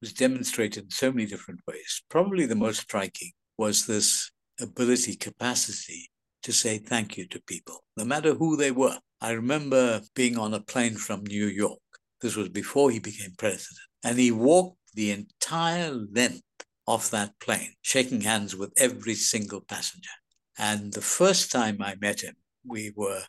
was 0.00 0.12
demonstrated 0.12 0.84
in 0.84 0.90
so 0.90 1.12
many 1.12 1.26
different 1.26 1.60
ways. 1.66 2.02
Probably 2.08 2.46
the 2.46 2.54
most 2.54 2.80
striking 2.80 3.32
was 3.56 3.86
this 3.86 4.30
ability, 4.60 5.16
capacity 5.16 6.10
to 6.42 6.52
say 6.52 6.78
thank 6.78 7.16
you 7.16 7.26
to 7.28 7.42
people, 7.42 7.84
no 7.96 8.04
matter 8.04 8.34
who 8.34 8.56
they 8.56 8.70
were. 8.70 8.98
I 9.20 9.32
remember 9.32 10.00
being 10.14 10.38
on 10.38 10.54
a 10.54 10.60
plane 10.60 10.96
from 10.96 11.24
New 11.24 11.46
York. 11.46 11.80
This 12.20 12.36
was 12.36 12.48
before 12.48 12.90
he 12.90 12.98
became 12.98 13.32
president. 13.36 13.78
And 14.04 14.18
he 14.18 14.30
walked 14.30 14.78
the 14.94 15.10
entire 15.10 15.90
length 15.90 16.42
of 16.86 17.10
that 17.10 17.38
plane, 17.40 17.74
shaking 17.82 18.20
hands 18.22 18.56
with 18.56 18.72
every 18.78 19.14
single 19.14 19.60
passenger. 19.60 20.10
And 20.58 20.92
the 20.92 21.02
first 21.02 21.50
time 21.50 21.78
I 21.80 21.96
met 22.00 22.22
him, 22.22 22.36
we 22.64 22.92
were 22.96 23.22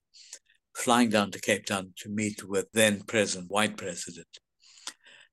flying 0.75 1.09
down 1.09 1.31
to 1.31 1.41
Cape 1.41 1.65
Town 1.65 1.93
to 1.97 2.09
meet 2.09 2.47
with 2.47 2.67
then 2.73 3.01
President, 3.01 3.51
white 3.51 3.77
president. 3.77 4.27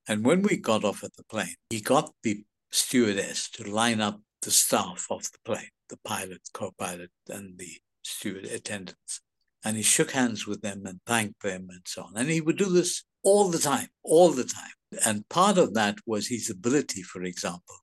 And 0.09 0.25
when 0.25 0.43
we 0.43 0.57
got 0.57 0.85
off 0.85 1.05
at 1.05 1.15
the 1.17 1.25
plane, 1.25 1.55
he 1.71 1.81
got 1.81 2.11
the 2.23 2.45
stewardess 2.73 3.51
to 3.51 3.71
line 3.71 4.01
up 4.01 4.21
the 4.43 4.51
staff 4.51 5.07
of 5.11 5.23
the 5.25 5.39
plane 5.45 5.69
the 5.89 5.97
pilot, 6.05 6.41
co-pilot, 6.53 7.11
and 7.29 7.59
the 7.59 7.71
steward 8.03 8.45
attendants. 8.47 9.21
And 9.65 9.77
he 9.77 9.83
shook 9.83 10.11
hands 10.11 10.47
with 10.47 10.61
them 10.61 10.83
and 10.87 11.01
thanked 11.07 11.43
them 11.43 11.69
and 11.71 11.83
so 11.87 12.05
on. 12.05 12.13
And 12.17 12.31
he 12.31 12.41
would 12.41 12.59
do 12.59 12.71
this 12.71 13.05
all 13.25 13.51
the 13.51 13.59
time, 13.59 13.89
all 14.03 14.31
the 14.31 14.45
time. 14.45 14.71
And 15.05 15.29
part 15.29 15.59
of 15.59 15.75
that 15.75 15.97
was 16.07 16.29
his 16.29 16.51
ability, 16.51 17.03
for 17.03 17.23
example, 17.25 17.77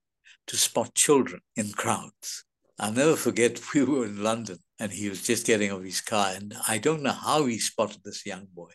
to 0.47 0.57
spot 0.57 0.95
children 0.95 1.41
in 1.55 1.71
crowds. 1.71 2.45
I'll 2.79 2.93
never 2.93 3.15
forget, 3.15 3.59
we 3.73 3.83
were 3.83 4.05
in 4.05 4.23
London 4.23 4.59
and 4.79 4.91
he 4.91 5.09
was 5.09 5.23
just 5.23 5.45
getting 5.45 5.71
off 5.71 5.83
his 5.83 6.01
car. 6.01 6.31
And 6.35 6.55
I 6.67 6.77
don't 6.77 7.03
know 7.03 7.11
how 7.11 7.45
he 7.45 7.59
spotted 7.59 8.01
this 8.03 8.25
young 8.25 8.47
boy. 8.53 8.71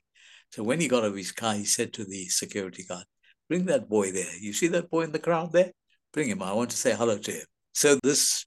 So 0.51 0.63
when 0.63 0.81
he 0.81 0.89
got 0.89 1.05
off 1.05 1.17
his 1.17 1.33
car, 1.33 1.55
he 1.55 1.65
said 1.65 1.93
to 1.95 2.05
the 2.05 2.27
security 2.27 2.85
guard, 2.85 3.05
Bring 3.49 3.67
that 3.67 3.89
boy 3.89 4.11
there. 4.11 4.37
You 4.41 4.53
see 4.53 4.69
that 4.69 4.91
boy 4.91 5.03
in 5.03 5.13
the 5.13 5.19
crowd 5.21 5.53
there? 5.53 5.71
Bring 6.13 6.29
him. 6.29 6.43
I 6.43 6.53
want 6.53 6.71
to 6.71 6.77
say 6.77 6.95
hello 6.95 7.17
to 7.19 7.31
him. 7.31 7.47
So 7.73 7.99
this 8.03 8.45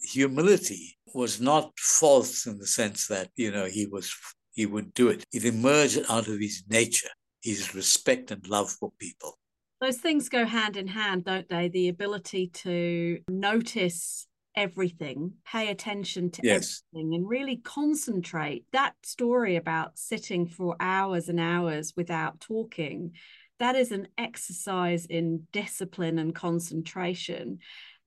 humility 0.00 0.96
was 1.14 1.40
not 1.40 1.72
false 1.78 2.46
in 2.46 2.58
the 2.58 2.66
sense 2.66 3.06
that 3.08 3.30
you 3.36 3.50
know 3.50 3.66
he 3.66 3.86
was 3.86 4.14
he 4.52 4.66
would 4.66 4.92
do 4.94 5.08
it 5.08 5.24
it 5.32 5.44
emerged 5.44 6.00
out 6.08 6.28
of 6.28 6.38
his 6.38 6.62
nature 6.68 7.10
his 7.42 7.74
respect 7.74 8.30
and 8.30 8.46
love 8.48 8.70
for 8.70 8.92
people. 8.98 9.38
Those 9.80 9.96
things 9.96 10.28
go 10.28 10.44
hand 10.44 10.76
in 10.76 10.86
hand 10.86 11.24
don't 11.24 11.48
they? 11.48 11.68
The 11.68 11.88
ability 11.88 12.48
to 12.48 13.20
notice 13.28 14.26
everything 14.56 15.32
pay 15.46 15.70
attention 15.70 16.30
to 16.32 16.40
yes. 16.42 16.82
everything 16.92 17.14
and 17.14 17.28
really 17.28 17.56
concentrate. 17.58 18.64
That 18.72 18.94
story 19.02 19.56
about 19.56 19.96
sitting 19.96 20.46
for 20.46 20.76
hours 20.80 21.28
and 21.28 21.40
hours 21.40 21.94
without 21.96 22.40
talking 22.40 23.12
that 23.60 23.76
is 23.76 23.92
an 23.92 24.08
exercise 24.18 25.06
in 25.06 25.46
discipline 25.52 26.18
and 26.18 26.34
concentration. 26.34 27.58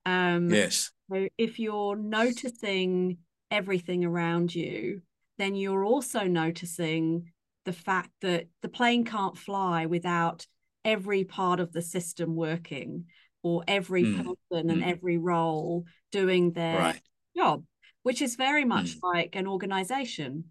Um, 0.05 0.49
yes. 0.49 0.91
so 1.09 1.27
if 1.37 1.59
you're 1.59 1.95
noticing 1.95 3.19
everything 3.49 4.03
around 4.03 4.53
you, 4.53 5.03
then 5.37 5.55
you're 5.55 5.85
also 5.85 6.23
noticing 6.23 7.31
the 7.65 7.73
fact 7.73 8.09
that 8.21 8.47
the 8.61 8.69
plane 8.69 9.05
can't 9.05 9.37
fly 9.37 9.85
without 9.85 10.45
every 10.85 11.23
part 11.23 11.59
of 11.59 11.71
the 11.71 11.81
system 11.81 12.35
working 12.35 13.05
or 13.41 13.63
every 13.67 14.03
mm. 14.03 14.17
person 14.17 14.67
mm. 14.67 14.71
and 14.71 14.83
hmm. 14.83 14.89
every 14.89 15.17
role 15.17 15.85
doing 16.11 16.51
their 16.51 16.77
right. 16.77 17.01
job, 17.35 17.63
which 18.03 18.21
is 18.21 18.35
very 18.35 18.65
much 18.65 18.97
mm. 18.97 18.99
like 19.03 19.35
an 19.35 19.47
organization. 19.47 20.45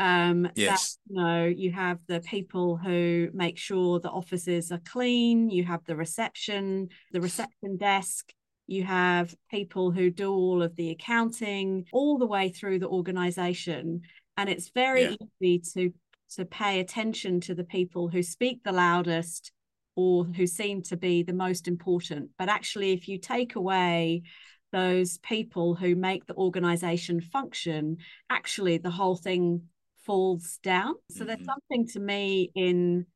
Um, 0.00 0.48
yes. 0.54 0.98
That, 1.08 1.14
you 1.14 1.22
know, 1.22 1.46
you 1.46 1.72
have 1.72 1.98
the 2.06 2.20
people 2.20 2.76
who 2.76 3.28
make 3.34 3.58
sure 3.58 3.98
the 3.98 4.10
offices 4.10 4.70
are 4.72 4.80
clean, 4.86 5.50
you 5.50 5.64
have 5.64 5.84
the 5.84 5.96
reception, 5.96 6.88
the 7.12 7.20
reception 7.20 7.76
desk, 7.76 8.32
you 8.66 8.84
have 8.84 9.34
people 9.50 9.90
who 9.90 10.10
do 10.10 10.30
all 10.30 10.62
of 10.62 10.76
the 10.76 10.90
accounting 10.90 11.86
all 11.92 12.18
the 12.18 12.26
way 12.26 12.50
through 12.50 12.78
the 12.78 12.88
organization 12.88 14.02
and 14.38 14.48
it's 14.48 14.70
very 14.70 15.02
yeah. 15.02 15.16
easy 15.42 15.62
to 15.74 15.92
to 16.36 16.44
pay 16.44 16.80
attention 16.80 17.40
to 17.42 17.54
the 17.54 17.64
people 17.64 18.08
who 18.08 18.22
speak 18.22 18.62
the 18.62 18.72
loudest 18.72 19.52
or 19.96 20.24
who 20.24 20.46
seem 20.46 20.82
to 20.82 20.96
be 20.96 21.22
the 21.22 21.32
most 21.32 21.66
important. 21.66 22.30
But 22.38 22.48
actually 22.48 22.92
if 22.92 23.08
you 23.08 23.18
take 23.18 23.56
away 23.56 24.22
those 24.70 25.18
people 25.18 25.74
who 25.74 25.96
make 25.96 26.26
the 26.26 26.34
organization 26.34 27.20
function 27.20 27.96
actually 28.28 28.78
the 28.78 28.90
whole 28.90 29.16
thing 29.16 29.62
falls 30.04 30.58
down. 30.62 30.94
So 31.10 31.24
there's 31.24 31.38
mm-hmm. 31.38 31.46
something 31.46 31.86
to 31.88 32.00
me 32.00 32.50
in 32.54 33.06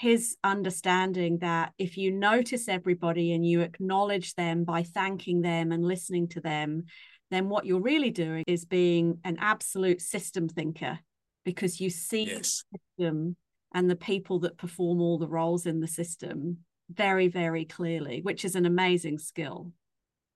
his 0.00 0.36
understanding 0.44 1.38
that 1.38 1.72
if 1.78 1.96
you 1.96 2.12
notice 2.12 2.68
everybody 2.68 3.32
and 3.32 3.46
you 3.46 3.60
acknowledge 3.60 4.34
them 4.34 4.64
by 4.64 4.82
thanking 4.82 5.40
them 5.40 5.72
and 5.72 5.84
listening 5.84 6.28
to 6.28 6.40
them, 6.40 6.84
then 7.30 7.48
what 7.48 7.64
you're 7.64 7.80
really 7.80 8.10
doing 8.10 8.44
is 8.46 8.64
being 8.64 9.18
an 9.24 9.36
absolute 9.40 10.00
system 10.00 10.48
thinker 10.48 10.98
because 11.44 11.80
you 11.80 11.90
see 11.90 12.24
yes. 12.24 12.64
the 12.72 12.78
system 12.96 13.36
and 13.74 13.90
the 13.90 13.96
people 13.96 14.40
that 14.40 14.56
perform 14.56 15.00
all 15.00 15.18
the 15.18 15.28
roles 15.28 15.66
in 15.66 15.80
the 15.80 15.88
system 15.88 16.58
very, 16.90 17.28
very 17.28 17.64
clearly, 17.64 18.20
which 18.22 18.44
is 18.44 18.54
an 18.54 18.66
amazing 18.66 19.18
skill. 19.18 19.72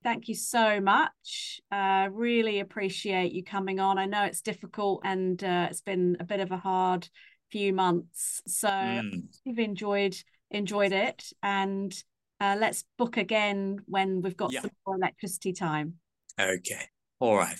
Thank 0.02 0.28
you 0.28 0.34
so 0.34 0.80
much. 0.80 1.60
Uh, 1.72 2.08
really 2.12 2.60
appreciate 2.60 3.32
you 3.32 3.42
coming 3.42 3.80
on. 3.80 3.98
I 3.98 4.06
know 4.06 4.24
it's 4.24 4.42
difficult 4.42 5.02
and 5.04 5.42
uh, 5.42 5.68
it's 5.70 5.80
been 5.80 6.16
a 6.20 6.24
bit 6.24 6.40
of 6.40 6.52
a 6.52 6.56
hard 6.56 7.08
few 7.50 7.72
months. 7.72 8.40
So 8.46 8.68
mm. 8.68 9.22
we've 9.44 9.58
enjoyed 9.58 10.16
enjoyed 10.50 10.92
it, 10.92 11.30
and 11.42 11.92
uh, 12.40 12.56
let's 12.58 12.84
book 12.96 13.16
again 13.16 13.78
when 13.86 14.22
we've 14.22 14.36
got 14.36 14.52
yeah. 14.52 14.62
some 14.62 14.70
more 14.86 14.96
electricity 14.96 15.52
time. 15.52 15.94
Okay. 16.40 16.86
All 17.20 17.36
right. 17.36 17.58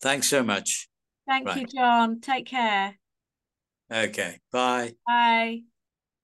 Thanks 0.00 0.28
so 0.28 0.42
much. 0.42 0.88
Thank 1.28 1.46
right. 1.46 1.60
you, 1.60 1.66
John. 1.66 2.20
Take 2.20 2.46
care. 2.46 2.96
Okay. 3.92 4.38
Bye. 4.50 4.94
Bye. 5.06 5.60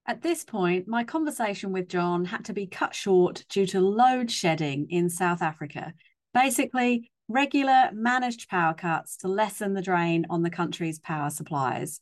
At 0.06 0.22
this 0.22 0.44
point, 0.44 0.88
my 0.88 1.04
conversation 1.04 1.72
with 1.72 1.88
John 1.88 2.24
had 2.24 2.46
to 2.46 2.52
be 2.52 2.66
cut 2.66 2.94
short 2.94 3.44
due 3.48 3.66
to 3.66 3.80
load 3.80 4.30
shedding 4.30 4.86
in 4.90 5.08
South 5.08 5.42
Africa. 5.42 5.94
Basically, 6.32 7.10
regular 7.28 7.90
managed 7.92 8.48
power 8.48 8.74
cuts 8.74 9.16
to 9.18 9.28
lessen 9.28 9.74
the 9.74 9.82
drain 9.82 10.26
on 10.30 10.42
the 10.42 10.50
country's 10.50 10.98
power 10.98 11.30
supplies. 11.30 12.00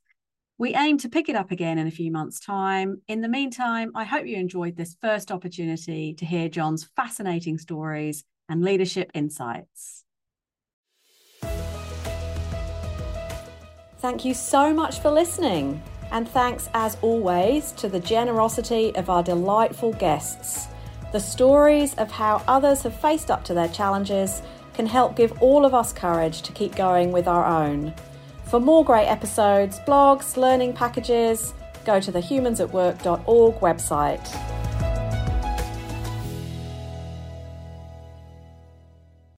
We 0.59 0.75
aim 0.75 0.99
to 0.99 1.09
pick 1.09 1.29
it 1.29 1.37
up 1.37 1.51
again 1.51 1.79
in 1.79 1.87
a 1.87 1.93
few 1.93 2.13
months' 2.13 2.41
time. 2.41 3.03
In 3.09 3.21
the 3.21 3.29
meantime, 3.29 3.91
I 3.95 4.05
hope 4.05 4.27
you 4.27 4.37
enjoyed 4.37 4.77
this 4.77 4.97
first 5.01 5.33
opportunity 5.33 6.15
to 6.15 6.25
hear 6.25 6.49
John's 6.49 6.89
fascinating 6.97 7.59
stories 7.59 8.25
and 8.49 8.63
leadership 8.63 9.11
insights. 9.15 10.02
Thank 14.03 14.25
you 14.25 14.35
so 14.35 14.75
much 14.75 14.99
for 14.99 15.13
listening. 15.13 15.81
And 16.11 16.29
thanks, 16.29 16.69
as 16.75 16.97
always, 17.03 17.71
to 17.73 17.89
the 17.89 18.01
generosity 18.01 18.93
of 18.97 19.09
our 19.09 19.23
delightful 19.23 19.93
guests. 19.93 20.67
The 21.13 21.21
stories 21.21 21.95
of 21.95 22.11
how 22.11 22.43
others 22.49 22.83
have 22.83 22.97
faced 22.97 23.31
up 23.31 23.45
to 23.45 23.55
their 23.55 23.69
challenges 23.69 24.43
can 24.75 24.87
help 24.87 25.15
give 25.15 25.41
all 25.41 25.65
of 25.65 25.73
us 25.73 25.93
courage 25.93 26.43
to 26.43 26.51
keep 26.51 26.75
going 26.75 27.13
with 27.13 27.29
our 27.29 27.45
own. 27.45 27.95
For 28.47 28.59
more 28.59 28.85
great 28.85 29.07
episodes, 29.07 29.79
blogs, 29.87 30.37
learning 30.37 30.73
packages, 30.73 31.55
go 31.85 32.01
to 32.01 32.11
the 32.11 32.19
humansatwork.org 32.19 33.61
website. 33.61 34.62